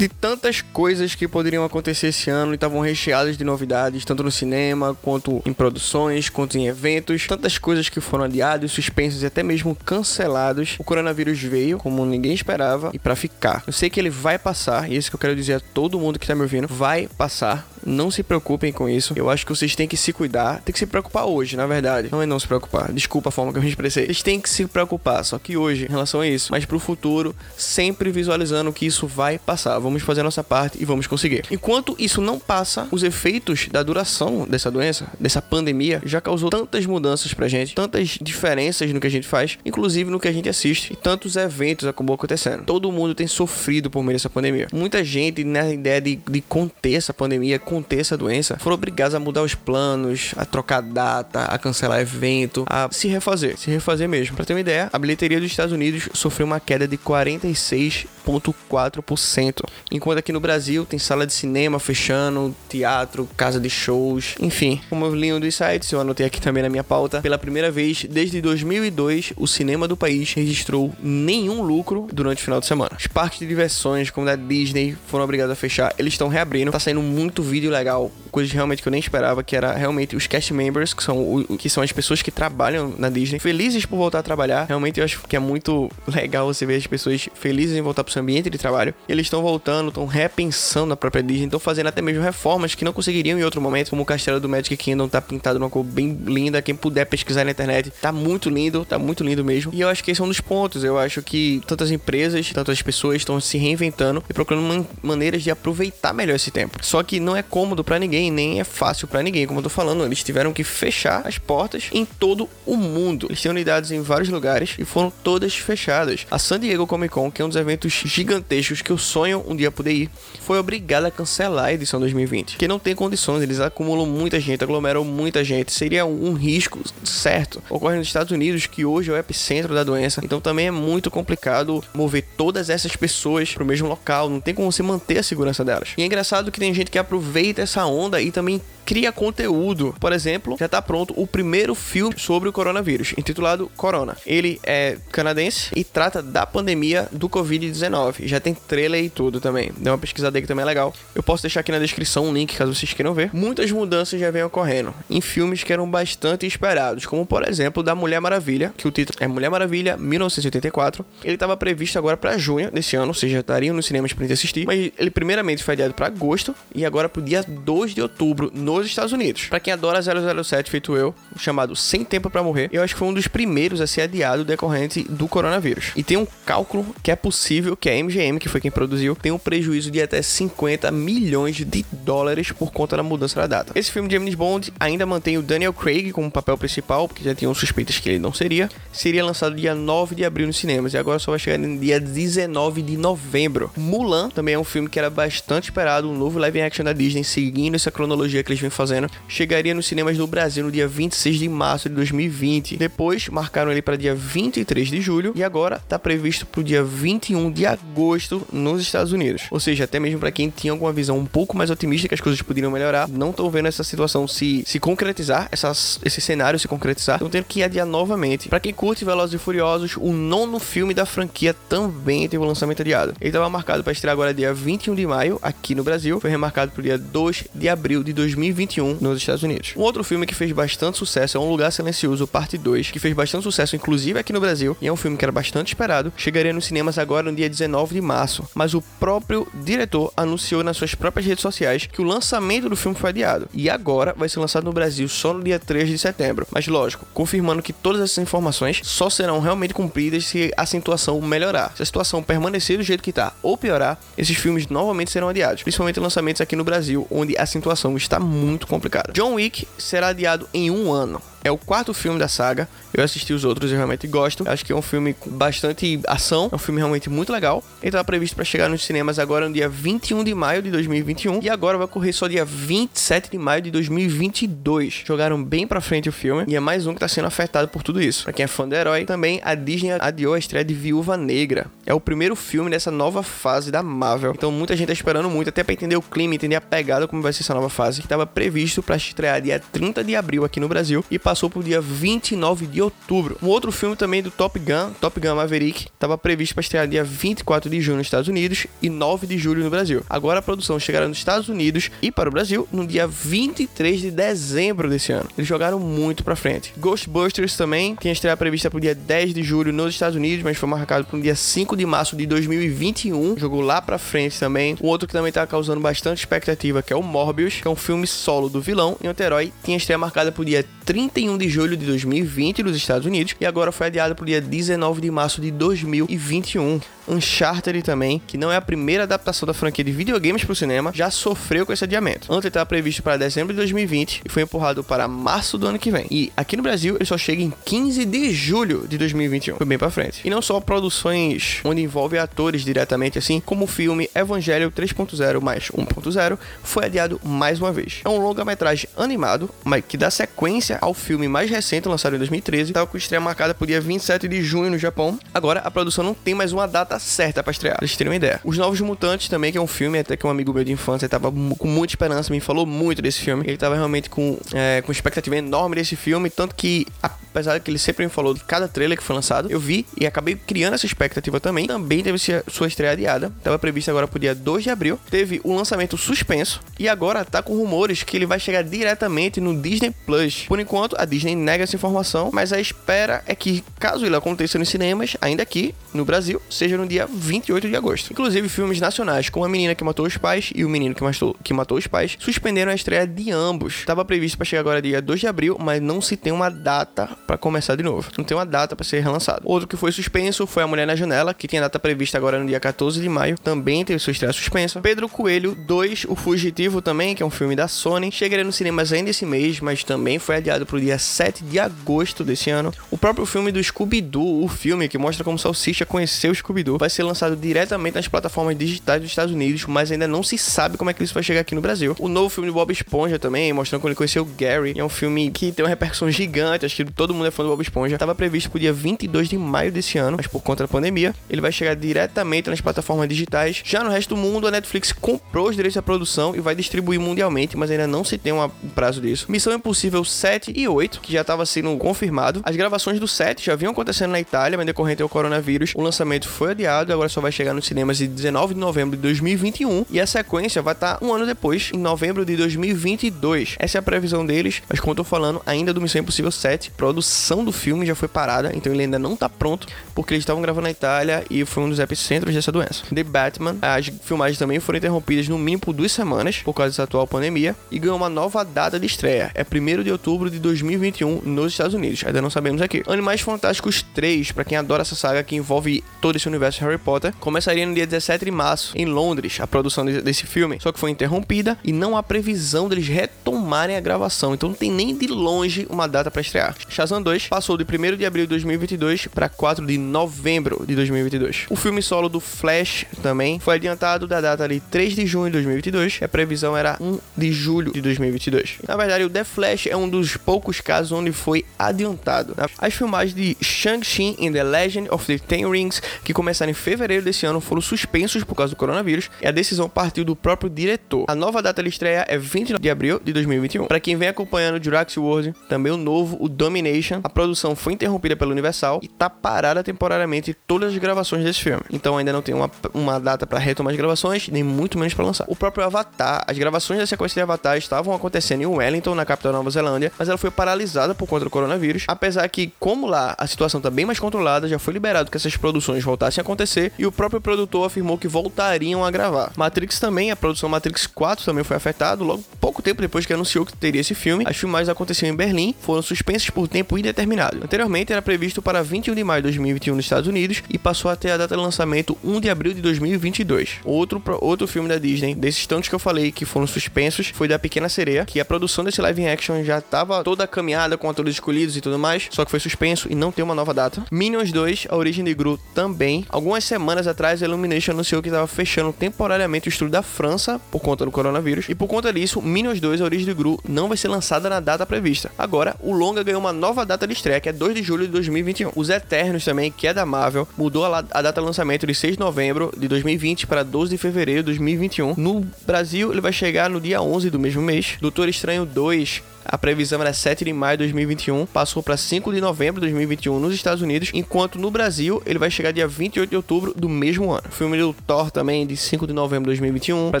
De 0.00 0.08
tantas 0.08 0.62
coisas 0.62 1.14
que 1.14 1.28
poderiam 1.28 1.62
acontecer 1.62 2.06
esse 2.06 2.30
ano 2.30 2.52
e 2.52 2.54
estavam 2.54 2.80
recheadas 2.80 3.36
de 3.36 3.44
novidades, 3.44 4.02
tanto 4.02 4.22
no 4.22 4.30
cinema, 4.30 4.96
quanto 5.02 5.42
em 5.44 5.52
produções, 5.52 6.30
quanto 6.30 6.56
em 6.56 6.68
eventos. 6.68 7.26
Tantas 7.26 7.58
coisas 7.58 7.90
que 7.90 8.00
foram 8.00 8.24
adiadas, 8.24 8.72
suspensos 8.72 9.22
e 9.22 9.26
até 9.26 9.42
mesmo 9.42 9.74
cancelados. 9.74 10.76
O 10.78 10.84
coronavírus 10.84 11.38
veio 11.42 11.76
como 11.76 12.06
ninguém 12.06 12.32
esperava 12.32 12.90
e 12.94 12.98
para 12.98 13.14
ficar. 13.14 13.62
Eu 13.66 13.74
sei 13.74 13.90
que 13.90 14.00
ele 14.00 14.08
vai 14.08 14.38
passar, 14.38 14.90
e 14.90 14.96
isso 14.96 15.10
que 15.10 15.16
eu 15.16 15.20
quero 15.20 15.36
dizer 15.36 15.54
a 15.54 15.60
todo 15.60 16.00
mundo 16.00 16.18
que 16.18 16.26
tá 16.26 16.34
me 16.34 16.40
ouvindo, 16.40 16.66
vai 16.66 17.06
passar. 17.18 17.68
Não 17.84 18.10
se 18.10 18.22
preocupem 18.22 18.72
com 18.72 18.88
isso. 18.88 19.12
Eu 19.16 19.30
acho 19.30 19.44
que 19.44 19.54
vocês 19.54 19.74
têm 19.74 19.88
que 19.88 19.96
se 19.96 20.12
cuidar. 20.12 20.60
Tem 20.62 20.72
que 20.72 20.78
se 20.78 20.86
preocupar 20.86 21.26
hoje, 21.26 21.56
na 21.56 21.66
verdade. 21.66 22.08
Não 22.10 22.22
é 22.22 22.26
não 22.26 22.38
se 22.38 22.46
preocupar. 22.46 22.92
Desculpa 22.92 23.28
a 23.28 23.32
forma 23.32 23.52
que 23.52 23.58
eu 23.58 23.62
me 23.62 23.68
expressei. 23.68 24.06
Vocês 24.06 24.22
têm 24.22 24.40
que 24.40 24.48
se 24.48 24.66
preocupar, 24.66 25.24
só 25.24 25.38
que 25.38 25.56
hoje, 25.56 25.84
em 25.84 25.90
relação 25.90 26.20
a 26.20 26.26
isso. 26.26 26.48
Mas 26.50 26.64
pro 26.64 26.78
futuro, 26.78 27.34
sempre 27.56 28.10
visualizando 28.10 28.72
que 28.72 28.86
isso 28.86 29.06
vai 29.06 29.38
passar. 29.38 29.78
Vamos 29.78 30.02
fazer 30.02 30.20
a 30.20 30.24
nossa 30.24 30.42
parte 30.44 30.80
e 30.80 30.84
vamos 30.84 31.06
conseguir. 31.06 31.44
Enquanto 31.50 31.94
isso 31.98 32.20
não 32.20 32.38
passa, 32.38 32.88
os 32.90 33.02
efeitos 33.02 33.68
da 33.70 33.82
duração 33.82 34.46
dessa 34.48 34.70
doença, 34.70 35.06
dessa 35.18 35.42
pandemia, 35.42 36.02
já 36.04 36.20
causou 36.20 36.50
tantas 36.50 36.86
mudanças 36.86 37.34
pra 37.34 37.48
gente, 37.48 37.74
tantas 37.74 38.18
diferenças 38.20 38.92
no 38.92 39.00
que 39.00 39.06
a 39.06 39.10
gente 39.10 39.26
faz, 39.26 39.58
inclusive 39.64 40.10
no 40.10 40.20
que 40.20 40.28
a 40.28 40.32
gente 40.32 40.48
assiste, 40.48 40.92
e 40.92 40.96
tantos 40.96 41.36
eventos 41.36 41.86
acabou 41.88 42.14
acontecendo. 42.14 42.64
Todo 42.64 42.92
mundo 42.92 43.14
tem 43.14 43.26
sofrido 43.26 43.90
por 43.90 44.02
meio 44.02 44.16
dessa 44.16 44.30
pandemia. 44.30 44.68
Muita 44.72 45.04
gente, 45.04 45.44
na 45.44 45.70
ideia 45.70 46.00
de, 46.00 46.16
de 46.16 46.40
conter 46.40 46.94
essa 46.94 47.14
pandemia, 47.14 47.58
conter 47.70 48.00
essa 48.00 48.16
doença, 48.16 48.58
foram 48.58 48.74
obrigados 48.74 49.14
a 49.14 49.20
mudar 49.20 49.44
os 49.44 49.54
planos, 49.54 50.34
a 50.36 50.44
trocar 50.44 50.82
data, 50.82 51.44
a 51.44 51.56
cancelar 51.56 52.00
evento, 52.00 52.64
a 52.68 52.88
se 52.90 53.06
refazer, 53.06 53.56
se 53.56 53.70
refazer 53.70 54.08
mesmo. 54.08 54.34
Para 54.34 54.44
ter 54.44 54.54
uma 54.54 54.60
ideia, 54.60 54.90
a 54.92 54.98
bilheteria 54.98 55.38
dos 55.38 55.48
Estados 55.48 55.72
Unidos 55.72 56.08
sofreu 56.12 56.46
uma 56.46 56.58
queda 56.58 56.88
de 56.88 56.98
46,4%, 56.98 59.62
enquanto 59.92 60.18
aqui 60.18 60.32
no 60.32 60.40
Brasil 60.40 60.84
tem 60.84 60.98
sala 60.98 61.24
de 61.24 61.32
cinema 61.32 61.78
fechando, 61.78 62.52
teatro, 62.68 63.28
casa 63.36 63.60
de 63.60 63.70
shows, 63.70 64.34
enfim. 64.40 64.80
Como 64.90 65.04
eu 65.04 65.14
li 65.14 65.32
um 65.32 65.38
dos 65.38 65.54
sites, 65.54 65.92
eu 65.92 66.00
anotei 66.00 66.26
aqui 66.26 66.40
também 66.40 66.64
na 66.64 66.68
minha 66.68 66.82
pauta, 66.82 67.22
pela 67.22 67.38
primeira 67.38 67.70
vez 67.70 68.04
desde 68.04 68.40
2002, 68.40 69.32
o 69.36 69.46
cinema 69.46 69.86
do 69.86 69.96
país 69.96 70.32
registrou 70.32 70.92
nenhum 71.00 71.62
lucro 71.62 72.08
durante 72.12 72.38
o 72.38 72.44
final 72.44 72.58
de 72.58 72.66
semana. 72.66 72.96
Os 72.98 73.06
parques 73.06 73.38
de 73.38 73.46
diversões, 73.46 74.10
como 74.10 74.26
da 74.26 74.34
Disney, 74.34 74.96
foram 75.06 75.22
obrigados 75.22 75.52
a 75.52 75.54
fechar. 75.54 75.94
Eles 75.96 76.14
estão 76.14 76.26
reabrindo, 76.26 76.72
tá 76.72 76.80
saindo 76.80 77.00
muito 77.00 77.42
vídeo 77.42 77.59
vídeo 77.60 77.70
legal, 77.70 78.10
coisas 78.30 78.50
realmente 78.52 78.82
que 78.82 78.88
eu 78.88 78.90
nem 78.90 79.00
esperava, 79.00 79.42
que 79.42 79.54
era 79.54 79.72
realmente 79.74 80.16
os 80.16 80.26
cast 80.26 80.52
members, 80.54 80.94
que 80.94 81.02
são, 81.02 81.18
o, 81.18 81.58
que 81.58 81.68
são 81.68 81.82
as 81.82 81.92
pessoas 81.92 82.22
que 82.22 82.30
trabalham 82.30 82.94
na 82.98 83.10
Disney, 83.10 83.38
felizes 83.38 83.84
por 83.84 83.96
voltar 83.96 84.20
a 84.20 84.22
trabalhar. 84.22 84.64
Realmente 84.66 84.98
eu 84.98 85.04
acho 85.04 85.20
que 85.28 85.36
é 85.36 85.38
muito 85.38 85.90
legal 86.08 86.46
você 86.46 86.64
ver 86.64 86.76
as 86.76 86.86
pessoas 86.86 87.28
felizes 87.34 87.76
em 87.76 87.82
voltar 87.82 88.02
pro 88.02 88.12
seu 88.12 88.22
ambiente 88.22 88.48
de 88.48 88.56
trabalho. 88.56 88.94
Eles 89.08 89.26
estão 89.26 89.42
voltando, 89.42 89.88
estão 89.88 90.06
repensando 90.06 90.94
a 90.94 90.96
própria 90.96 91.22
Disney, 91.22 91.44
estão 91.44 91.60
fazendo 91.60 91.88
até 91.88 92.00
mesmo 92.00 92.22
reformas 92.22 92.74
que 92.74 92.84
não 92.84 92.92
conseguiriam 92.92 93.38
em 93.38 93.44
outro 93.44 93.60
momento, 93.60 93.90
como 93.90 94.02
o 94.02 94.06
castelo 94.06 94.40
do 94.40 94.48
Magic 94.48 94.76
Kingdom 94.76 95.08
tá 95.08 95.20
pintado 95.20 95.58
numa 95.58 95.68
cor 95.68 95.84
bem 95.84 96.18
linda. 96.24 96.62
Quem 96.62 96.74
puder 96.74 97.04
pesquisar 97.04 97.44
na 97.44 97.50
internet, 97.50 97.92
tá 98.00 98.10
muito 98.10 98.48
lindo, 98.48 98.84
tá 98.84 98.98
muito 98.98 99.22
lindo 99.22 99.44
mesmo. 99.44 99.72
E 99.74 99.80
eu 99.80 99.88
acho 99.88 100.02
que 100.02 100.10
esse 100.10 100.20
é 100.20 100.24
um 100.24 100.28
dos 100.28 100.40
pontos. 100.40 100.82
Eu 100.82 100.98
acho 100.98 101.22
que 101.22 101.60
tantas 101.66 101.90
empresas, 101.90 102.50
tantas 102.50 102.80
pessoas 102.80 103.16
estão 103.16 103.38
se 103.40 103.58
reinventando 103.58 104.22
e 104.28 104.32
procurando 104.32 104.62
man 104.62 104.86
maneiras 105.02 105.42
de 105.42 105.50
aproveitar 105.50 106.14
melhor 106.14 106.36
esse 106.36 106.50
tempo. 106.50 106.78
Só 106.82 107.02
que 107.02 107.20
não 107.20 107.36
é 107.36 107.42
cômodo 107.50 107.82
para 107.82 107.98
ninguém, 107.98 108.30
nem 108.30 108.60
é 108.60 108.64
fácil 108.64 109.08
para 109.08 109.22
ninguém. 109.22 109.46
Como 109.46 109.58
eu 109.58 109.64
tô 109.64 109.68
falando, 109.68 110.04
eles 110.04 110.22
tiveram 110.22 110.52
que 110.52 110.62
fechar 110.62 111.26
as 111.26 111.36
portas 111.36 111.88
em 111.92 112.04
todo 112.04 112.48
o 112.64 112.76
mundo. 112.76 113.26
Eles 113.28 113.42
têm 113.42 113.50
unidades 113.50 113.90
em 113.90 114.00
vários 114.00 114.28
lugares 114.28 114.76
e 114.78 114.84
foram 114.84 115.12
todas 115.22 115.54
fechadas. 115.54 116.26
A 116.30 116.38
San 116.38 116.60
Diego 116.60 116.86
Comic 116.86 117.12
Con, 117.12 117.30
que 117.30 117.42
é 117.42 117.44
um 117.44 117.48
dos 117.48 117.56
eventos 117.56 117.92
gigantescos 118.04 118.80
que 118.80 118.90
eu 118.90 118.98
sonho 118.98 119.44
um 119.46 119.56
dia 119.56 119.70
poder 119.70 119.92
ir, 119.92 120.10
foi 120.40 120.58
obrigada 120.58 121.08
a 121.08 121.10
cancelar 121.10 121.66
a 121.66 121.72
edição 121.72 121.98
2020, 121.98 122.56
que 122.56 122.68
não 122.68 122.78
tem 122.78 122.94
condições, 122.94 123.42
eles 123.42 123.58
acumulam 123.58 124.06
muita 124.06 124.38
gente, 124.38 124.62
aglomeram 124.62 125.04
muita 125.04 125.42
gente, 125.42 125.72
seria 125.72 126.06
um 126.06 126.34
risco 126.34 126.80
certo. 127.04 127.62
Ocorre 127.68 127.96
nos 127.96 128.06
Estados 128.06 128.30
Unidos, 128.30 128.66
que 128.66 128.84
hoje 128.84 129.10
é 129.10 129.14
o 129.14 129.16
epicentro 129.16 129.74
da 129.74 129.82
doença, 129.82 130.20
então 130.24 130.40
também 130.40 130.68
é 130.68 130.70
muito 130.70 131.10
complicado 131.10 131.82
mover 131.92 132.24
todas 132.36 132.70
essas 132.70 132.94
pessoas 132.94 133.52
pro 133.52 133.64
mesmo 133.64 133.88
local, 133.88 134.28
não 134.28 134.40
tem 134.40 134.54
como 134.54 134.70
você 134.70 134.82
manter 134.82 135.18
a 135.18 135.22
segurança 135.22 135.64
delas. 135.64 135.90
E 135.96 136.02
é 136.02 136.06
engraçado 136.06 136.52
que 136.52 136.60
tem 136.60 136.72
gente 136.72 136.90
que 136.90 136.98
aproveita 136.98 137.39
essa 137.62 137.86
onda 137.86 138.20
e 138.20 138.30
também 138.30 138.60
cria 138.90 139.12
conteúdo. 139.12 139.94
Por 140.00 140.12
exemplo, 140.12 140.56
já 140.58 140.66
está 140.66 140.82
pronto 140.82 141.14
o 141.16 141.24
primeiro 141.24 141.76
filme 141.76 142.16
sobre 142.18 142.48
o 142.48 142.52
coronavírus, 142.52 143.14
intitulado 143.16 143.70
Corona. 143.76 144.16
Ele 144.26 144.58
é 144.64 144.98
canadense 145.12 145.70
e 145.76 145.84
trata 145.84 146.20
da 146.20 146.44
pandemia 146.44 147.08
do 147.12 147.28
Covid-19. 147.28 148.26
Já 148.26 148.40
tem 148.40 148.52
trailer 148.52 149.04
e 149.04 149.08
tudo 149.08 149.40
também. 149.40 149.70
Dá 149.78 149.92
uma 149.92 149.98
pesquisada 149.98 150.36
aí 150.36 150.42
que 150.42 150.48
também 150.48 150.64
é 150.64 150.66
legal. 150.66 150.92
Eu 151.14 151.22
posso 151.22 151.40
deixar 151.40 151.60
aqui 151.60 151.70
na 151.70 151.78
descrição 151.78 152.26
um 152.26 152.32
link 152.32 152.56
caso 152.56 152.74
vocês 152.74 152.92
queiram 152.92 153.14
ver. 153.14 153.30
Muitas 153.32 153.70
mudanças 153.70 154.18
já 154.18 154.28
vêm 154.28 154.42
ocorrendo 154.42 154.92
em 155.08 155.20
filmes 155.20 155.62
que 155.62 155.72
eram 155.72 155.88
bastante 155.88 156.44
esperados, 156.44 157.06
como 157.06 157.24
por 157.24 157.48
exemplo 157.48 157.84
da 157.84 157.94
Mulher 157.94 158.20
Maravilha, 158.20 158.74
que 158.76 158.88
o 158.88 158.90
título 158.90 159.18
é 159.20 159.28
Mulher 159.28 159.50
Maravilha 159.50 159.96
1984. 159.96 161.06
Ele 161.22 161.34
estava 161.34 161.56
previsto 161.56 161.96
agora 161.96 162.16
para 162.16 162.36
junho 162.36 162.72
desse 162.72 162.96
ano, 162.96 163.08
ou 163.08 163.14
seja, 163.14 163.38
estariam 163.38 163.72
nos 163.72 163.86
cinemas 163.86 164.12
para 164.12 164.26
assistir, 164.26 164.66
mas 164.66 164.90
ele 164.98 165.10
primeiramente 165.12 165.62
foi 165.62 165.74
adiado 165.74 165.94
para 165.94 166.06
agosto 166.06 166.52
e 166.74 166.84
agora 166.84 167.08
para 167.08 167.20
o 167.20 167.24
dia 167.24 167.44
2 167.46 167.94
de 167.94 168.02
outubro 168.02 168.50
Estados 168.86 169.12
Unidos. 169.12 169.46
Para 169.46 169.60
quem 169.60 169.72
adora 169.72 170.00
007, 170.02 170.70
feito 170.70 170.96
eu, 170.96 171.14
chamado 171.38 171.74
Sem 171.76 172.04
Tempo 172.04 172.30
para 172.30 172.42
Morrer, 172.42 172.68
eu 172.72 172.82
acho 172.82 172.94
que 172.94 172.98
foi 172.98 173.08
um 173.08 173.14
dos 173.14 173.28
primeiros 173.28 173.80
a 173.80 173.86
ser 173.86 174.02
adiado 174.02 174.44
decorrente 174.44 175.02
do 175.02 175.28
coronavírus. 175.28 175.92
E 175.96 176.02
tem 176.02 176.16
um 176.16 176.26
cálculo 176.44 176.94
que 177.02 177.10
é 177.10 177.16
possível 177.16 177.76
que 177.76 177.88
a 177.88 177.94
MGM, 177.94 178.38
que 178.38 178.48
foi 178.48 178.60
quem 178.60 178.70
produziu, 178.70 179.16
tem 179.16 179.32
um 179.32 179.38
prejuízo 179.38 179.90
de 179.90 180.00
até 180.00 180.22
50 180.22 180.90
milhões 180.90 181.56
de 181.56 181.84
dólares 181.92 182.52
por 182.52 182.72
conta 182.72 182.96
da 182.96 183.02
mudança 183.02 183.40
da 183.40 183.46
data. 183.46 183.72
Esse 183.78 183.90
filme 183.90 184.08
de 184.08 184.14
James 184.14 184.34
Bond 184.34 184.72
ainda 184.78 185.06
mantém 185.06 185.38
o 185.38 185.42
Daniel 185.42 185.72
Craig 185.72 186.12
como 186.12 186.30
papel 186.30 186.56
principal, 186.56 187.08
porque 187.08 187.24
já 187.24 187.34
tinham 187.34 187.54
suspeitas 187.54 187.98
que 187.98 188.08
ele 188.08 188.18
não 188.18 188.32
seria. 188.32 188.68
Seria 188.92 189.24
lançado 189.24 189.54
dia 189.54 189.74
9 189.74 190.14
de 190.14 190.24
abril 190.24 190.46
nos 190.46 190.56
cinemas 190.56 190.94
e 190.94 190.98
agora 190.98 191.18
só 191.18 191.32
vai 191.32 191.38
chegar 191.38 191.58
no 191.58 191.78
dia 191.78 192.00
19 192.00 192.82
de 192.82 192.96
novembro. 192.96 193.70
Mulan 193.76 194.30
também 194.30 194.54
é 194.54 194.58
um 194.58 194.64
filme 194.64 194.88
que 194.88 194.98
era 194.98 195.10
bastante 195.10 195.64
esperado, 195.64 196.08
um 196.10 196.16
novo 196.16 196.38
live 196.38 196.60
action 196.60 196.84
da 196.84 196.92
Disney, 196.92 197.24
seguindo 197.24 197.74
essa 197.74 197.90
cronologia 197.90 198.42
que 198.42 198.50
eles 198.50 198.60
vêm 198.60 198.69
fazendo, 198.70 199.08
chegaria 199.28 199.74
nos 199.74 199.86
cinemas 199.86 200.16
no 200.16 200.26
Brasil 200.26 200.64
no 200.64 200.72
dia 200.72 200.86
26 200.86 201.38
de 201.38 201.48
março 201.48 201.88
de 201.88 201.94
2020. 201.94 202.76
Depois 202.76 203.28
marcaram 203.28 203.70
ele 203.70 203.82
para 203.82 203.96
dia 203.96 204.14
23 204.14 204.88
de 204.88 205.00
julho 205.00 205.32
e 205.34 205.42
agora 205.42 205.76
está 205.76 205.98
previsto 205.98 206.46
para 206.46 206.60
o 206.60 206.64
dia 206.64 206.82
21 206.82 207.50
de 207.50 207.66
agosto 207.66 208.46
nos 208.52 208.82
Estados 208.82 209.12
Unidos. 209.12 209.44
Ou 209.50 209.60
seja, 209.60 209.84
até 209.84 209.98
mesmo 209.98 210.20
para 210.20 210.30
quem 210.30 210.50
tinha 210.50 210.72
alguma 210.72 210.92
visão 210.92 211.18
um 211.18 211.26
pouco 211.26 211.56
mais 211.56 211.70
otimista 211.70 212.08
que 212.08 212.14
as 212.14 212.20
coisas 212.20 212.40
poderiam 212.42 212.70
melhorar, 212.70 213.08
não 213.08 213.30
estão 213.30 213.50
vendo 213.50 213.66
essa 213.66 213.84
situação 213.84 214.26
se, 214.28 214.62
se 214.66 214.78
concretizar, 214.78 215.48
essas, 215.50 215.98
esse 216.04 216.20
cenário 216.20 216.58
se 216.58 216.68
concretizar, 216.68 217.16
estão 217.16 217.30
tendo 217.30 217.44
que 217.44 217.62
adiar 217.62 217.86
novamente. 217.86 218.48
Para 218.48 218.60
quem 218.60 218.72
curte 218.72 219.04
Velozes 219.04 219.34
e 219.34 219.38
Furiosos, 219.38 219.96
o 219.96 220.12
nono 220.12 220.58
filme 220.58 220.94
da 220.94 221.06
franquia 221.06 221.54
também 221.68 222.28
teve 222.28 222.42
o 222.42 222.44
um 222.44 222.48
lançamento 222.48 222.82
adiado. 222.82 223.14
Ele 223.20 223.30
estava 223.30 223.48
marcado 223.48 223.82
para 223.82 223.92
estrear 223.92 224.12
agora 224.12 224.34
dia 224.34 224.52
21 224.52 224.94
de 224.94 225.06
maio 225.06 225.38
aqui 225.42 225.74
no 225.74 225.82
Brasil, 225.82 226.20
foi 226.20 226.30
remarcado 226.30 226.72
para 226.72 226.80
o 226.80 226.82
dia 226.82 226.98
2 226.98 227.44
de 227.54 227.68
abril 227.68 228.02
de 228.02 228.12
2020 228.12 228.59
2021 228.60 228.98
nos 229.00 229.18
Estados 229.18 229.42
Unidos. 229.42 229.72
Um 229.76 229.80
outro 229.80 230.04
filme 230.04 230.26
que 230.26 230.34
fez 230.34 230.52
bastante 230.52 230.98
sucesso 230.98 231.36
é 231.36 231.40
Um 231.40 231.48
Lugar 231.48 231.72
Silencioso, 231.72 232.26
parte 232.26 232.58
2, 232.58 232.90
que 232.90 232.98
fez 232.98 233.14
bastante 233.14 233.44
sucesso 233.44 233.76
inclusive 233.76 234.18
aqui 234.18 234.32
no 234.32 234.40
Brasil, 234.40 234.76
e 234.80 234.86
é 234.86 234.92
um 234.92 234.96
filme 234.96 235.16
que 235.16 235.24
era 235.24 235.32
bastante 235.32 235.68
esperado, 235.68 236.12
chegaria 236.16 236.52
nos 236.52 236.66
cinemas 236.66 236.98
agora 236.98 237.30
no 237.30 237.36
dia 237.36 237.48
19 237.48 237.94
de 237.94 238.00
março, 238.00 238.48
mas 238.54 238.74
o 238.74 238.82
próprio 238.98 239.46
diretor 239.54 240.12
anunciou 240.16 240.62
nas 240.62 240.76
suas 240.76 240.94
próprias 240.94 241.26
redes 241.26 241.42
sociais 241.42 241.86
que 241.86 242.00
o 242.00 242.04
lançamento 242.04 242.68
do 242.68 242.76
filme 242.76 242.96
foi 242.96 243.10
adiado, 243.10 243.48
e 243.54 243.70
agora 243.70 244.14
vai 244.16 244.28
ser 244.28 244.40
lançado 244.40 244.64
no 244.64 244.72
Brasil 244.72 245.08
só 245.08 245.32
no 245.32 245.42
dia 245.42 245.58
3 245.58 245.88
de 245.88 245.98
setembro. 245.98 246.46
Mas 246.50 246.66
lógico, 246.66 247.06
confirmando 247.14 247.62
que 247.62 247.72
todas 247.72 248.02
essas 248.02 248.18
informações 248.18 248.80
só 248.82 249.08
serão 249.08 249.40
realmente 249.40 249.74
cumpridas 249.74 250.26
se 250.26 250.52
a 250.56 250.66
situação 250.66 251.20
melhorar. 251.20 251.72
Se 251.76 251.82
a 251.82 251.86
situação 251.86 252.22
permanecer 252.22 252.76
do 252.76 252.82
jeito 252.82 253.02
que 253.02 253.10
está 253.10 253.32
ou 253.42 253.56
piorar, 253.56 253.98
esses 254.16 254.36
filmes 254.36 254.68
novamente 254.68 255.10
serão 255.10 255.28
adiados, 255.28 255.62
principalmente 255.62 256.00
lançamentos 256.00 256.40
aqui 256.40 256.56
no 256.56 256.64
Brasil, 256.64 257.06
onde 257.10 257.36
a 257.38 257.46
situação 257.46 257.96
está 257.96 258.18
muito 258.18 258.39
complicada. 258.66 259.12
John 259.12 259.34
Wick 259.34 259.66
será 259.78 260.08
adiado 260.08 260.48
em 260.52 260.70
um 260.70 260.92
ano. 260.92 261.20
É 261.42 261.50
o 261.50 261.56
quarto 261.56 261.94
filme 261.94 262.18
da 262.18 262.28
saga. 262.28 262.68
Eu 262.92 263.04
assisti 263.04 263.32
os 263.32 263.44
outros 263.44 263.70
e 263.70 263.74
realmente 263.74 264.06
gosto. 264.06 264.44
Acho 264.48 264.64
que 264.64 264.72
é 264.72 264.76
um 264.76 264.82
filme 264.82 265.14
com 265.14 265.30
bastante 265.30 266.00
ação. 266.06 266.48
É 266.52 266.54
um 266.54 266.58
filme 266.58 266.80
realmente 266.80 267.08
muito 267.08 267.32
legal. 267.32 267.62
Ele 267.80 267.88
estava 267.88 268.04
previsto 268.04 268.34
para 268.34 268.44
chegar 268.44 268.68
nos 268.68 268.84
cinemas 268.84 269.18
agora 269.18 269.48
no 269.48 269.54
dia 269.54 269.68
21 269.68 270.24
de 270.24 270.34
maio 270.34 270.62
de 270.62 270.70
2021. 270.70 271.40
E 271.42 271.48
agora 271.48 271.78
vai 271.78 271.86
correr 271.86 272.12
só 272.12 272.26
dia 272.26 272.44
27 272.44 273.30
de 273.30 273.38
maio 273.38 273.62
de 273.62 273.70
2022. 273.70 275.04
Jogaram 275.06 275.42
bem 275.42 275.66
pra 275.66 275.80
frente 275.80 276.08
o 276.08 276.12
filme. 276.12 276.44
E 276.46 276.56
é 276.56 276.60
mais 276.60 276.86
um 276.86 276.94
que 276.94 277.00
tá 277.00 277.08
sendo 277.08 277.26
afetado 277.26 277.68
por 277.68 277.82
tudo 277.82 278.02
isso. 278.02 278.24
Pra 278.24 278.32
quem 278.32 278.44
é 278.44 278.46
fã 278.46 278.68
do 278.68 278.74
herói, 278.74 279.04
também 279.04 279.40
a 279.44 279.54
Disney 279.54 279.92
adiou 279.98 280.34
a 280.34 280.38
estreia 280.38 280.64
de 280.64 280.74
Viúva 280.74 281.16
Negra. 281.16 281.66
É 281.86 281.94
o 281.94 282.00
primeiro 282.00 282.36
filme 282.36 282.70
dessa 282.70 282.90
nova 282.90 283.22
fase 283.22 283.70
da 283.70 283.82
Marvel. 283.82 284.32
Então 284.36 284.50
muita 284.50 284.76
gente 284.76 284.88
tá 284.88 284.92
esperando 284.92 285.30
muito, 285.30 285.48
até 285.48 285.62
pra 285.62 285.72
entender 285.72 285.96
o 285.96 286.02
clima, 286.02 286.34
entender 286.34 286.56
a 286.56 286.60
pegada, 286.60 287.06
como 287.06 287.22
vai 287.22 287.32
ser 287.32 287.42
essa 287.42 287.54
nova 287.54 287.68
fase. 287.68 288.02
Que 288.02 288.08
tava 288.08 288.26
previsto 288.26 288.82
para 288.82 288.96
estrear 288.96 289.40
dia 289.40 289.60
30 289.72 290.04
de 290.04 290.16
abril 290.16 290.44
aqui 290.44 290.60
no 290.60 290.68
Brasil. 290.68 291.04
E 291.10 291.18
passou 291.30 291.48
pro 291.48 291.62
dia 291.62 291.80
29 291.80 292.66
de 292.66 292.82
outubro. 292.82 293.38
Um 293.40 293.46
outro 293.46 293.70
filme 293.70 293.94
também 293.94 294.20
do 294.20 294.32
Top 294.32 294.58
Gun, 294.58 294.90
Top 295.00 295.20
Gun 295.20 295.36
Maverick, 295.36 295.84
estava 295.84 296.18
previsto 296.18 296.56
para 296.56 296.62
estrear 296.62 296.88
dia 296.88 297.04
24 297.04 297.70
de 297.70 297.80
junho 297.80 297.98
nos 297.98 298.08
Estados 298.08 298.26
Unidos 298.26 298.66
e 298.82 298.90
9 298.90 299.28
de 299.28 299.38
julho 299.38 299.62
no 299.62 299.70
Brasil. 299.70 300.02
Agora 300.10 300.40
a 300.40 300.42
produção 300.42 300.80
chegará 300.80 301.06
nos 301.06 301.18
Estados 301.18 301.48
Unidos 301.48 301.88
e 302.02 302.10
para 302.10 302.28
o 302.28 302.32
Brasil 302.32 302.66
no 302.72 302.84
dia 302.84 303.06
23 303.06 304.00
de 304.00 304.10
dezembro 304.10 304.90
desse 304.90 305.12
ano. 305.12 305.28
Eles 305.38 305.46
jogaram 305.46 305.78
muito 305.78 306.24
para 306.24 306.34
frente. 306.34 306.74
Ghostbusters 306.76 307.56
também 307.56 307.94
tinha 307.94 308.12
estreia 308.12 308.36
prevista 308.36 308.68
para 308.68 308.78
o 308.78 308.80
dia 308.80 308.96
10 308.96 309.32
de 309.32 309.44
julho 309.44 309.72
nos 309.72 309.94
Estados 309.94 310.16
Unidos, 310.16 310.42
mas 310.42 310.58
foi 310.58 310.68
marcado 310.68 311.04
para 311.04 311.16
o 311.16 311.22
dia 311.22 311.36
5 311.36 311.76
de 311.76 311.86
março 311.86 312.16
de 312.16 312.26
2021. 312.26 313.38
Jogou 313.38 313.60
lá 313.60 313.80
para 313.80 313.98
frente 313.98 314.36
também. 314.36 314.76
Um 314.82 314.88
outro 314.88 315.06
que 315.06 315.12
também 315.12 315.28
está 315.28 315.46
causando 315.46 315.80
bastante 315.80 316.18
expectativa, 316.18 316.82
que 316.82 316.92
é 316.92 316.96
o 316.96 317.04
Morbius, 317.04 317.60
que 317.60 317.68
é 317.68 317.70
um 317.70 317.76
filme 317.76 318.08
solo 318.08 318.48
do 318.48 318.60
vilão 318.60 318.96
e 319.00 319.06
anti-herói, 319.06 319.52
tinha 319.62 319.76
estreia 319.76 319.96
marcada 319.96 320.32
para 320.32 320.42
o 320.42 320.44
dia 320.44 320.66
31 320.90 321.38
de 321.38 321.48
julho 321.48 321.76
de 321.76 321.86
2020 321.86 322.64
nos 322.64 322.76
Estados 322.76 323.06
Unidos 323.06 323.36
e 323.40 323.46
agora 323.46 323.70
foi 323.70 323.86
adiado 323.86 324.12
para 324.16 324.24
o 324.24 324.26
dia 324.26 324.40
19 324.40 325.00
de 325.00 325.08
março 325.08 325.40
de 325.40 325.48
2021. 325.52 326.80
Uncharted 327.08 327.82
também, 327.82 328.20
que 328.26 328.36
não 328.36 328.50
é 328.50 328.56
a 328.56 328.60
primeira 328.60 329.04
adaptação 329.04 329.46
da 329.46 329.54
franquia 329.54 329.84
de 329.84 329.92
videogames 329.92 330.44
para 330.44 330.52
o 330.52 330.56
cinema, 330.56 330.92
já 330.94 331.10
sofreu 331.10 331.64
com 331.64 331.72
esse 331.72 331.84
adiamento. 331.84 332.32
Antes 332.32 332.46
estava 332.46 332.66
previsto 332.66 333.02
para 333.02 333.16
dezembro 333.16 333.52
de 333.52 333.56
2020 333.58 334.22
e 334.24 334.28
foi 334.28 334.42
empurrado 334.42 334.82
para 334.82 335.06
março 335.06 335.56
do 335.56 335.66
ano 335.66 335.78
que 335.78 335.92
vem. 335.92 336.06
E 336.10 336.32
aqui 336.36 336.56
no 336.56 336.62
Brasil 336.62 336.96
ele 336.96 337.04
só 337.04 337.16
chega 337.16 337.42
em 337.42 337.52
15 337.64 338.04
de 338.04 338.32
julho 338.32 338.86
de 338.88 338.98
2021. 338.98 339.56
Foi 339.56 339.66
bem 339.66 339.78
para 339.78 339.90
frente. 339.90 340.20
E 340.24 340.30
não 340.30 340.42
só 340.42 340.60
produções 340.60 341.60
onde 341.64 341.82
envolve 341.82 342.18
atores 342.18 342.64
diretamente 342.64 343.16
assim, 343.16 343.40
como 343.40 343.64
o 343.64 343.68
filme 343.68 344.10
Evangelho 344.14 344.70
3.0 344.70 345.40
mais 345.40 345.68
1.0 345.70 346.38
foi 346.62 346.86
adiado 346.86 347.20
mais 347.24 347.60
uma 347.60 347.72
vez. 347.72 348.00
É 348.04 348.08
um 348.08 348.18
longa-metragem 348.18 348.88
animado, 348.96 349.48
mas 349.64 349.84
que 349.86 349.96
dá 349.96 350.10
sequência 350.10 350.79
ao 350.80 350.94
filme 350.94 351.28
mais 351.28 351.50
recente 351.50 351.88
lançado 351.88 352.14
em 352.16 352.18
2013, 352.18 352.70
estava 352.70 352.86
com 352.86 352.96
estreia 352.96 353.20
marcada 353.20 353.54
para 353.54 353.64
o 353.64 353.66
dia 353.66 353.80
27 353.80 354.26
de 354.28 354.42
junho 354.42 354.70
no 354.70 354.78
Japão. 354.78 355.18
Agora 355.32 355.60
a 355.60 355.70
produção 355.70 356.04
não 356.04 356.14
tem 356.14 356.34
mais 356.34 356.52
uma 356.52 356.66
data 356.66 356.98
certa 356.98 357.42
para 357.42 357.50
estrear, 357.50 357.76
pra 357.76 357.86
vocês 357.86 357.96
terem 357.96 358.10
uma 358.10 358.16
ideia. 358.16 358.40
Os 358.44 358.56
Novos 358.56 358.80
Mutantes 358.80 359.28
também, 359.28 359.52
que 359.52 359.58
é 359.58 359.60
um 359.60 359.66
filme 359.66 359.98
até 359.98 360.16
que 360.16 360.26
um 360.26 360.30
amigo 360.30 360.52
meu 360.52 360.64
de 360.64 360.72
infância 360.72 361.08
tava 361.08 361.30
com 361.30 361.68
muita 361.68 361.92
esperança, 361.92 362.32
me 362.32 362.40
falou 362.40 362.64
muito 362.64 363.02
desse 363.02 363.20
filme. 363.20 363.44
Ele 363.46 363.56
tava 363.56 363.74
realmente 363.74 364.08
com, 364.08 364.38
é, 364.52 364.82
com 364.82 364.92
expectativa 364.92 365.36
enorme 365.36 365.76
desse 365.76 365.96
filme, 365.96 366.30
tanto 366.30 366.54
que, 366.54 366.86
apesar 367.30 367.54
de 367.54 367.64
que 367.64 367.70
ele 367.70 367.78
sempre 367.78 368.04
me 368.04 368.10
falou 368.10 368.34
de 368.34 368.40
cada 368.44 368.68
trailer 368.68 368.98
que 368.98 369.04
foi 369.04 369.14
lançado, 369.14 369.50
eu 369.50 369.58
vi 369.58 369.86
e 369.98 370.06
acabei 370.06 370.34
criando 370.34 370.74
essa 370.74 370.86
expectativa 370.86 371.40
também. 371.40 371.66
Também 371.66 372.02
teve 372.02 372.18
sua 372.48 372.66
estreia 372.66 372.92
adiada, 372.92 373.32
tava 373.42 373.58
prevista 373.58 373.90
agora 373.90 374.06
pro 374.06 374.18
dia 374.18 374.34
2 374.34 374.64
de 374.64 374.70
abril. 374.70 374.98
Teve 375.10 375.40
um 375.44 375.54
lançamento 375.54 375.96
suspenso 375.96 376.60
e 376.78 376.88
agora 376.88 377.24
tá 377.24 377.42
com 377.42 377.56
rumores 377.56 378.02
que 378.02 378.16
ele 378.16 378.26
vai 378.26 378.38
chegar 378.38 378.62
diretamente 378.62 379.40
no 379.40 379.60
Disney 379.60 379.92
Plus. 380.04 380.44
Por 380.46 380.60
enquanto, 380.60 380.96
a 380.98 381.04
Disney 381.04 381.34
nega 381.34 381.64
essa 381.64 381.76
informação, 381.76 382.30
mas 382.32 382.52
a 382.52 382.60
espera 382.60 383.22
é 383.26 383.34
que, 383.34 383.64
caso 383.78 384.04
ele 384.04 384.16
aconteça 384.16 384.58
nos 384.58 384.68
cinemas, 384.68 385.16
ainda 385.20 385.42
aqui 385.42 385.74
no 385.94 386.04
Brasil, 386.04 386.40
seja 386.50 386.76
no 386.76 386.86
dia 386.86 387.06
28 387.06 387.68
de 387.68 387.76
agosto. 387.76 388.12
Inclusive, 388.12 388.48
filmes 388.48 388.80
nacionais 388.80 389.28
como 389.28 389.44
A 389.44 389.48
Menina 389.48 389.74
que 389.74 389.84
Matou 389.84 390.06
os 390.06 390.16
Pais 390.16 390.50
e 390.54 390.64
O 390.64 390.68
Menino 390.68 390.94
que 390.94 391.02
Matou, 391.02 391.36
que 391.42 391.54
matou 391.54 391.78
os 391.78 391.86
Pais 391.86 392.16
suspenderam 392.18 392.72
a 392.72 392.74
estreia 392.74 393.06
de 393.06 393.30
ambos. 393.30 393.74
Estava 393.74 394.04
previsto 394.04 394.36
para 394.36 394.44
chegar 394.44 394.60
agora 394.60 394.82
dia 394.82 395.00
2 395.00 395.20
de 395.20 395.26
abril, 395.26 395.56
mas 395.58 395.80
não 395.80 396.00
se 396.00 396.16
tem 396.16 396.32
uma 396.32 396.48
data 396.48 397.08
para 397.30 397.38
começar 397.38 397.76
de 397.76 397.84
novo. 397.84 398.10
Não 398.18 398.24
tem 398.24 398.36
uma 398.36 398.44
data 398.44 398.74
para 398.74 398.84
ser 398.84 398.98
relançado. 398.98 399.42
Outro 399.44 399.68
que 399.68 399.76
foi 399.76 399.92
suspenso 399.92 400.48
foi 400.48 400.64
A 400.64 400.66
Mulher 400.66 400.84
na 400.84 400.96
Janela, 400.96 401.32
que 401.32 401.46
tinha 401.46 401.62
data 401.62 401.78
prevista 401.78 402.18
agora 402.18 402.40
no 402.40 402.46
dia 402.46 402.58
14 402.58 403.00
de 403.00 403.08
maio, 403.08 403.38
também 403.38 403.84
teve 403.84 404.00
sua 404.00 404.10
estreia 404.10 404.32
suspensa. 404.32 404.80
Pedro 404.80 405.08
Coelho 405.08 405.54
2, 405.54 406.06
O 406.08 406.16
Fugitivo 406.16 406.82
também, 406.82 407.14
que 407.14 407.22
é 407.22 407.26
um 407.26 407.30
filme 407.30 407.54
da 407.54 407.68
Sony, 407.68 408.10
chegaria 408.10 408.44
nos 408.44 408.56
cinemas 408.56 408.92
ainda 408.92 409.10
esse 409.10 409.24
mês, 409.24 409.60
mas 409.60 409.84
também 409.84 410.18
foi 410.18 410.36
adiado 410.36 410.66
para 410.66 410.76
o 410.76 410.80
dia 410.80 410.98
7 410.98 411.44
de 411.44 411.60
agosto 411.60 412.24
desse 412.24 412.50
ano. 412.50 412.74
O 412.90 412.98
próprio 412.98 413.24
filme 413.24 413.52
do 413.52 413.62
Scooby-Doo, 413.62 414.42
o 414.42 414.48
filme 414.48 414.88
que 414.88 414.98
mostra 414.98 415.22
como 415.22 415.38
Salsicha 415.38 415.86
conheceu 415.86 416.32
o 416.32 416.34
Scooby-Doo, 416.34 416.78
vai 416.78 416.90
ser 416.90 417.04
lançado 417.04 417.36
diretamente 417.36 417.94
nas 417.94 418.08
plataformas 418.08 418.58
digitais 418.58 419.00
dos 419.02 419.10
Estados 419.10 419.32
Unidos, 419.32 419.66
mas 419.66 419.92
ainda 419.92 420.08
não 420.08 420.24
se 420.24 420.36
sabe 420.36 420.76
como 420.76 420.90
é 420.90 420.92
que 420.92 421.04
isso 421.04 421.14
vai 421.14 421.22
chegar 421.22 421.42
aqui 421.42 421.54
no 421.54 421.60
Brasil. 421.60 421.94
O 422.00 422.08
novo 422.08 422.28
filme 422.28 422.50
do 422.50 422.54
Bob 422.54 422.72
Esponja 422.72 423.20
também, 423.20 423.52
mostrando 423.52 423.82
como 423.82 423.90
ele 423.90 423.96
conheceu 423.96 424.24
o 424.24 424.26
Gary, 424.26 424.74
é 424.76 424.82
um 424.82 424.88
filme 424.88 425.30
que 425.30 425.52
tem 425.52 425.64
uma 425.64 425.68
repercussão 425.68 426.10
gigante, 426.10 426.66
acho 426.66 426.74
que 426.74 426.84
todo 426.84 427.14
mundo 427.19 427.19
é 427.26 427.30
fã 427.30 427.42
do 427.42 427.50
Bob 427.50 427.62
Esponja. 427.62 427.96
Estava 427.96 428.14
previsto 428.14 428.50
para 428.50 428.56
o 428.56 428.60
dia 428.60 428.72
22 428.72 429.28
de 429.28 429.38
maio 429.38 429.72
desse 429.72 429.98
ano, 429.98 430.16
mas 430.16 430.26
por 430.26 430.42
conta 430.42 430.64
da 430.64 430.68
pandemia, 430.68 431.14
ele 431.28 431.40
vai 431.40 431.52
chegar 431.52 431.74
diretamente 431.74 432.50
nas 432.50 432.60
plataformas 432.60 433.08
digitais. 433.08 433.62
Já 433.64 433.82
no 433.82 433.90
resto 433.90 434.14
do 434.14 434.16
mundo, 434.16 434.46
a 434.46 434.50
Netflix 434.50 434.92
comprou 434.92 435.48
os 435.48 435.56
direitos 435.56 435.74
da 435.74 435.82
produção 435.82 436.34
e 436.34 436.40
vai 436.40 436.54
distribuir 436.54 437.00
mundialmente, 437.00 437.56
mas 437.56 437.70
ainda 437.70 437.86
não 437.86 438.04
se 438.04 438.18
tem 438.18 438.32
um 438.32 438.48
prazo 438.74 439.00
disso. 439.00 439.26
Missão 439.28 439.52
Impossível 439.52 440.04
7 440.04 440.52
e 440.56 440.68
8, 440.68 441.00
que 441.00 441.12
já 441.12 441.20
estava 441.20 441.44
sendo 441.46 441.76
confirmado. 441.76 442.40
As 442.44 442.56
gravações 442.56 443.00
do 443.00 443.08
7 443.08 443.44
já 443.44 443.56
vinham 443.56 443.72
acontecendo 443.72 444.10
na 444.10 444.20
Itália, 444.20 444.56
mas 444.56 444.66
decorrente 444.66 445.02
ao 445.02 445.08
coronavírus, 445.08 445.72
o 445.74 445.82
lançamento 445.82 446.28
foi 446.28 446.52
adiado, 446.52 446.92
agora 446.92 447.08
só 447.08 447.20
vai 447.20 447.32
chegar 447.32 447.54
nos 447.54 447.66
cinemas 447.66 448.00
em 448.00 448.06
19 448.06 448.54
de 448.54 448.60
novembro 448.60 448.96
de 448.96 449.02
2021 449.02 449.86
e 449.90 450.00
a 450.00 450.06
sequência 450.06 450.62
vai 450.62 450.74
estar 450.74 450.98
um 451.02 451.12
ano 451.12 451.26
depois, 451.26 451.70
em 451.74 451.78
novembro 451.78 452.24
de 452.24 452.36
2022. 452.36 453.56
Essa 453.58 453.78
é 453.78 453.80
a 453.80 453.82
previsão 453.82 454.24
deles, 454.24 454.62
mas 454.68 454.80
como 454.80 454.92
eu 454.92 454.96
tô 454.96 455.04
falando, 455.04 455.42
ainda 455.46 455.72
do 455.72 455.80
Missão 455.80 456.00
Impossível 456.00 456.30
7, 456.30 456.70
produção 456.72 456.99
do 457.44 457.52
filme 457.52 457.86
já 457.86 457.94
foi 457.94 458.08
parada, 458.08 458.52
então 458.54 458.72
ele 458.72 458.82
ainda 458.82 458.98
não 458.98 459.16
tá 459.16 459.28
pronto, 459.28 459.66
porque 459.94 460.14
eles 460.14 460.22
estavam 460.22 460.42
gravando 460.42 460.64
na 460.64 460.70
Itália 460.70 461.24
e 461.30 461.44
foi 461.44 461.62
um 461.62 461.68
dos 461.68 461.78
epicentros 461.78 462.34
dessa 462.34 462.52
doença. 462.52 462.84
The 462.94 463.02
Batman, 463.02 463.56
as 463.62 463.90
filmagens 464.02 464.38
também 464.38 464.60
foram 464.60 464.78
interrompidas 464.78 465.28
no 465.28 465.38
mínimo 465.38 465.60
por 465.60 465.72
duas 465.72 465.92
semanas, 465.92 466.38
por 466.38 466.52
causa 466.52 466.70
dessa 466.70 466.84
atual 466.84 467.06
pandemia, 467.06 467.56
e 467.70 467.78
ganhou 467.78 467.96
uma 467.96 468.08
nova 468.08 468.44
data 468.44 468.78
de 468.78 468.86
estreia. 468.86 469.30
É 469.34 469.42
1 469.42 469.82
de 469.82 469.92
outubro 469.92 470.30
de 470.30 470.38
2021 470.38 471.22
nos 471.24 471.52
Estados 471.52 471.74
Unidos. 471.74 472.02
Ainda 472.04 472.22
não 472.22 472.30
sabemos 472.30 472.62
aqui. 472.62 472.82
Animais 472.86 473.20
Fantásticos 473.20 473.82
3, 473.94 474.32
para 474.32 474.44
quem 474.44 474.56
adora 474.58 474.82
essa 474.82 474.94
saga 474.94 475.22
que 475.22 475.36
envolve 475.36 475.82
todo 476.00 476.16
esse 476.16 476.28
universo 476.28 476.60
Harry 476.64 476.78
Potter, 476.78 477.14
começaria 477.20 477.66
no 477.66 477.74
dia 477.74 477.86
17 477.86 478.24
de 478.24 478.30
março 478.30 478.72
em 478.76 478.84
Londres, 478.84 479.38
a 479.40 479.46
produção 479.46 479.84
desse 479.84 480.26
filme, 480.26 480.58
só 480.60 480.72
que 480.72 480.78
foi 480.78 480.90
interrompida 480.90 481.58
e 481.64 481.72
não 481.72 481.96
há 481.96 482.02
previsão 482.02 482.68
deles 482.68 482.88
retomarem 482.88 483.76
a 483.76 483.80
gravação, 483.80 484.34
então 484.34 484.48
não 484.48 484.56
tem 484.56 484.70
nem 484.70 484.96
de 484.96 485.06
longe 485.06 485.66
uma 485.70 485.86
data 485.86 486.10
para 486.10 486.20
estrear. 486.20 486.54
2 486.98 487.28
passou 487.28 487.58
de 487.58 487.64
1 487.64 487.96
de 487.96 488.06
abril 488.06 488.24
de 488.24 488.30
2022 488.30 489.06
para 489.08 489.28
4 489.28 489.66
de 489.66 489.76
novembro 489.76 490.64
de 490.66 490.74
2022. 490.74 491.46
O 491.50 491.56
filme 491.56 491.82
solo 491.82 492.08
do 492.08 492.18
Flash 492.18 492.86
também 493.02 493.38
foi 493.38 493.56
adiantado 493.56 494.06
da 494.06 494.20
data 494.20 494.42
ali 494.42 494.60
3 494.60 494.94
de 494.94 495.06
junho 495.06 495.26
de 495.26 495.32
2022 495.32 495.98
e 496.00 496.04
a 496.04 496.08
previsão 496.08 496.56
era 496.56 496.76
1 496.80 496.98
de 497.16 497.32
julho 497.32 497.72
de 497.72 497.80
2022. 497.82 498.58
Na 498.66 498.76
verdade, 498.76 499.04
o 499.04 499.10
The 499.10 499.24
Flash 499.24 499.66
é 499.66 499.76
um 499.76 499.88
dos 499.88 500.16
poucos 500.16 500.60
casos 500.60 500.92
onde 500.92 501.12
foi 501.12 501.44
adiantado. 501.58 502.34
As 502.58 502.74
filmagens 502.74 503.14
de 503.14 503.36
Shang-Chi 503.40 504.16
in 504.18 504.32
The 504.32 504.42
Legend 504.42 504.88
of 504.90 505.06
the 505.06 505.18
Ten 505.18 505.50
Rings, 505.50 505.82
que 506.02 506.14
começaram 506.14 506.50
em 506.50 506.54
fevereiro 506.54 507.04
desse 507.04 507.26
ano, 507.26 507.40
foram 507.40 507.60
suspensos 507.60 508.24
por 508.24 508.34
causa 508.34 508.54
do 508.54 508.56
coronavírus 508.56 509.10
e 509.20 509.26
a 509.26 509.30
decisão 509.30 509.68
partiu 509.68 510.04
do 510.04 510.16
próprio 510.16 510.48
diretor. 510.48 511.04
A 511.08 511.14
nova 511.14 511.42
data 511.42 511.62
de 511.62 511.68
estreia 511.68 512.04
é 512.08 512.16
29 512.16 512.60
de 512.60 512.70
abril 512.70 513.00
de 513.04 513.12
2021. 513.12 513.66
Para 513.66 513.80
quem 513.80 513.96
vem 513.96 514.08
acompanhando 514.08 514.62
Jurassic 514.62 514.98
World, 514.98 515.34
também 515.48 515.72
o 515.72 515.76
novo, 515.76 516.16
o 516.20 516.28
Domination 516.28 516.79
A 517.02 517.08
produção 517.08 517.54
foi 517.54 517.72
interrompida 517.72 518.16
pela 518.16 518.30
Universal 518.30 518.80
e 518.82 518.88
tá 518.88 519.10
parada 519.10 519.62
temporariamente 519.62 520.34
todas 520.34 520.72
as 520.72 520.78
gravações 520.78 521.24
desse 521.24 521.42
filme. 521.42 521.62
Então 521.70 521.96
ainda 521.96 522.12
não 522.12 522.22
tem 522.22 522.34
uma, 522.34 522.50
uma 522.72 522.98
data 522.98 523.26
para 523.26 523.38
retomar 523.38 523.72
as 523.72 523.76
gravações, 523.76 524.28
nem 524.28 524.42
muito 524.42 524.78
menos 524.78 524.94
para 524.94 525.04
lançar. 525.04 525.24
O 525.28 525.36
próprio 525.36 525.64
Avatar, 525.64 526.24
as 526.26 526.38
gravações 526.38 526.80
da 526.80 526.86
sequência 526.86 527.14
de 527.14 527.22
Avatar 527.22 527.56
estavam 527.56 527.94
acontecendo 527.94 528.42
em 528.42 528.46
Wellington, 528.46 528.94
na 528.94 529.04
capital 529.04 529.32
da 529.32 529.38
Nova 529.38 529.50
Zelândia, 529.50 529.92
mas 529.98 530.08
ela 530.08 530.18
foi 530.18 530.30
paralisada 530.30 530.94
por 530.94 531.06
conta 531.06 531.24
do 531.24 531.30
coronavírus, 531.30 531.84
apesar 531.86 532.28
que, 532.28 532.52
como 532.58 532.86
lá 532.86 533.14
a 533.18 533.26
situação 533.26 533.60
tá 533.60 533.70
bem 533.70 533.84
mais 533.84 533.98
controlada, 533.98 534.48
já 534.48 534.58
foi 534.58 534.74
liberado 534.74 535.10
que 535.10 535.16
essas 535.16 535.36
produções 535.36 535.82
voltassem 535.82 536.20
a 536.20 536.22
acontecer 536.22 536.72
e 536.78 536.86
o 536.86 536.92
próprio 536.92 537.20
produtor 537.20 537.66
afirmou 537.66 537.98
que 537.98 538.08
voltariam 538.08 538.84
a 538.84 538.90
gravar. 538.90 539.32
Matrix 539.36 539.78
também, 539.78 540.10
a 540.10 540.16
produção 540.16 540.48
Matrix 540.48 540.86
4 540.86 541.24
também 541.24 541.44
foi 541.44 541.56
afetada, 541.56 542.02
logo 542.02 542.22
pouco 542.40 542.62
tempo 542.62 542.80
depois 542.80 543.06
que 543.06 543.12
anunciou 543.12 543.44
que 543.44 543.52
teria 543.52 543.80
esse 543.80 543.94
filme. 543.94 544.24
As 544.26 544.36
filmagens 544.36 544.68
aconteciam 544.68 545.10
em 545.10 545.16
Berlim, 545.16 545.54
foram 545.60 545.82
suspensas 545.82 546.30
por 546.30 546.48
tempo 546.48 546.69
indeterminado. 546.78 547.38
Anteriormente 547.42 547.92
era 547.92 548.02
previsto 548.02 548.42
para 548.42 548.62
21 548.62 548.94
de 548.94 549.04
maio 549.04 549.22
de 549.22 549.28
2021 549.28 549.74
nos 549.74 549.84
Estados 549.84 550.08
Unidos 550.08 550.42
e 550.48 550.58
passou 550.58 550.90
a 550.90 550.96
ter 550.96 551.10
a 551.10 551.16
data 551.16 551.34
de 551.34 551.40
lançamento 551.40 551.96
1 552.04 552.20
de 552.20 552.30
abril 552.30 552.52
de 552.52 552.60
2022. 552.60 553.58
Outro, 553.64 554.02
outro 554.20 554.46
filme 554.46 554.68
da 554.68 554.78
Disney, 554.78 555.14
desses 555.14 555.46
tantos 555.46 555.68
que 555.68 555.74
eu 555.74 555.78
falei 555.78 556.12
que 556.12 556.24
foram 556.24 556.46
suspensos, 556.46 557.08
foi 557.08 557.28
da 557.28 557.38
Pequena 557.38 557.68
Sereia, 557.68 558.04
que 558.04 558.20
a 558.20 558.24
produção 558.24 558.64
desse 558.64 558.80
live 558.80 559.06
action 559.06 559.42
já 559.42 559.58
estava 559.58 560.02
toda 560.02 560.26
caminhada 560.26 560.76
com 560.76 560.88
atores 560.88 561.14
escolhidos 561.14 561.56
e 561.56 561.60
tudo 561.60 561.78
mais, 561.78 562.08
só 562.10 562.24
que 562.24 562.30
foi 562.30 562.40
suspenso 562.40 562.88
e 562.90 562.94
não 562.94 563.12
tem 563.12 563.24
uma 563.24 563.34
nova 563.34 563.54
data. 563.54 563.84
Minions 563.90 564.32
2, 564.32 564.66
A 564.68 564.76
Origem 564.76 565.04
de 565.04 565.14
Gru 565.14 565.38
também. 565.54 566.04
Algumas 566.08 566.44
semanas 566.44 566.86
atrás, 566.86 567.22
a 567.22 567.26
Illumination 567.26 567.72
anunciou 567.72 568.02
que 568.02 568.08
estava 568.08 568.26
fechando 568.26 568.72
temporariamente 568.72 569.48
o 569.48 569.50
estúdio 569.50 569.72
da 569.72 569.82
França 569.82 570.40
por 570.50 570.60
conta 570.60 570.84
do 570.84 570.90
coronavírus 570.90 571.48
e 571.48 571.54
por 571.54 571.68
conta 571.68 571.92
disso, 571.92 572.20
Minions 572.22 572.60
2, 572.60 572.80
A 572.80 572.84
Origem 572.84 573.06
de 573.06 573.14
Gru 573.14 573.38
não 573.48 573.68
vai 573.68 573.76
ser 573.76 573.88
lançada 573.88 574.28
na 574.28 574.40
data 574.40 574.66
prevista. 574.66 575.10
Agora, 575.18 575.56
o 575.60 575.72
longa 575.72 576.02
ganhou 576.02 576.20
uma 576.20 576.32
nova 576.32 576.59
data 576.64 576.86
de 576.86 576.92
estreia, 576.92 577.20
que 577.20 577.28
é 577.28 577.32
2 577.32 577.54
de 577.54 577.62
julho 577.62 577.86
de 577.86 577.92
2021. 577.92 578.52
Os 578.54 578.68
Eternos 578.68 579.24
também, 579.24 579.50
que 579.50 579.66
é 579.66 579.74
da 579.74 579.86
Marvel, 579.86 580.26
mudou 580.36 580.64
a, 580.64 580.78
a 580.78 581.02
data 581.02 581.20
de 581.20 581.26
lançamento 581.26 581.66
de 581.66 581.74
6 581.74 581.94
de 581.94 582.00
novembro 582.00 582.52
de 582.56 582.68
2020 582.68 583.26
para 583.26 583.42
12 583.42 583.70
de 583.72 583.78
fevereiro 583.78 584.22
de 584.22 584.26
2021. 584.26 584.94
No 584.96 585.26
Brasil, 585.46 585.92
ele 585.92 586.00
vai 586.00 586.12
chegar 586.12 586.50
no 586.50 586.60
dia 586.60 586.80
11 586.80 587.10
do 587.10 587.18
mesmo 587.18 587.42
mês. 587.42 587.76
Doutor 587.80 588.08
Estranho 588.08 588.44
2 588.44 589.02
a 589.24 589.38
previsão 589.38 589.80
era 589.80 589.92
7 589.92 590.24
de 590.24 590.32
maio 590.32 590.56
de 590.56 590.64
2021, 590.64 591.26
passou 591.26 591.62
para 591.62 591.76
5 591.76 592.12
de 592.12 592.20
novembro 592.20 592.60
de 592.60 592.66
2021 592.66 593.20
nos 593.20 593.34
Estados 593.34 593.62
Unidos, 593.62 593.90
enquanto 593.94 594.38
no 594.38 594.50
Brasil 594.50 595.02
ele 595.06 595.20
vai 595.20 595.30
chegar 595.30 595.52
dia 595.52 595.68
28 595.68 596.10
de 596.10 596.16
outubro 596.16 596.52
do 596.56 596.68
mesmo 596.68 597.12
ano. 597.12 597.22
O 597.28 597.32
filme 597.32 597.56
do 597.56 597.72
Thor 597.86 598.10
também 598.10 598.46
de 598.46 598.56
5 598.56 598.86
de 598.86 598.92
novembro 598.92 599.24
de 599.24 599.38
2021 599.38 599.90
para 599.90 600.00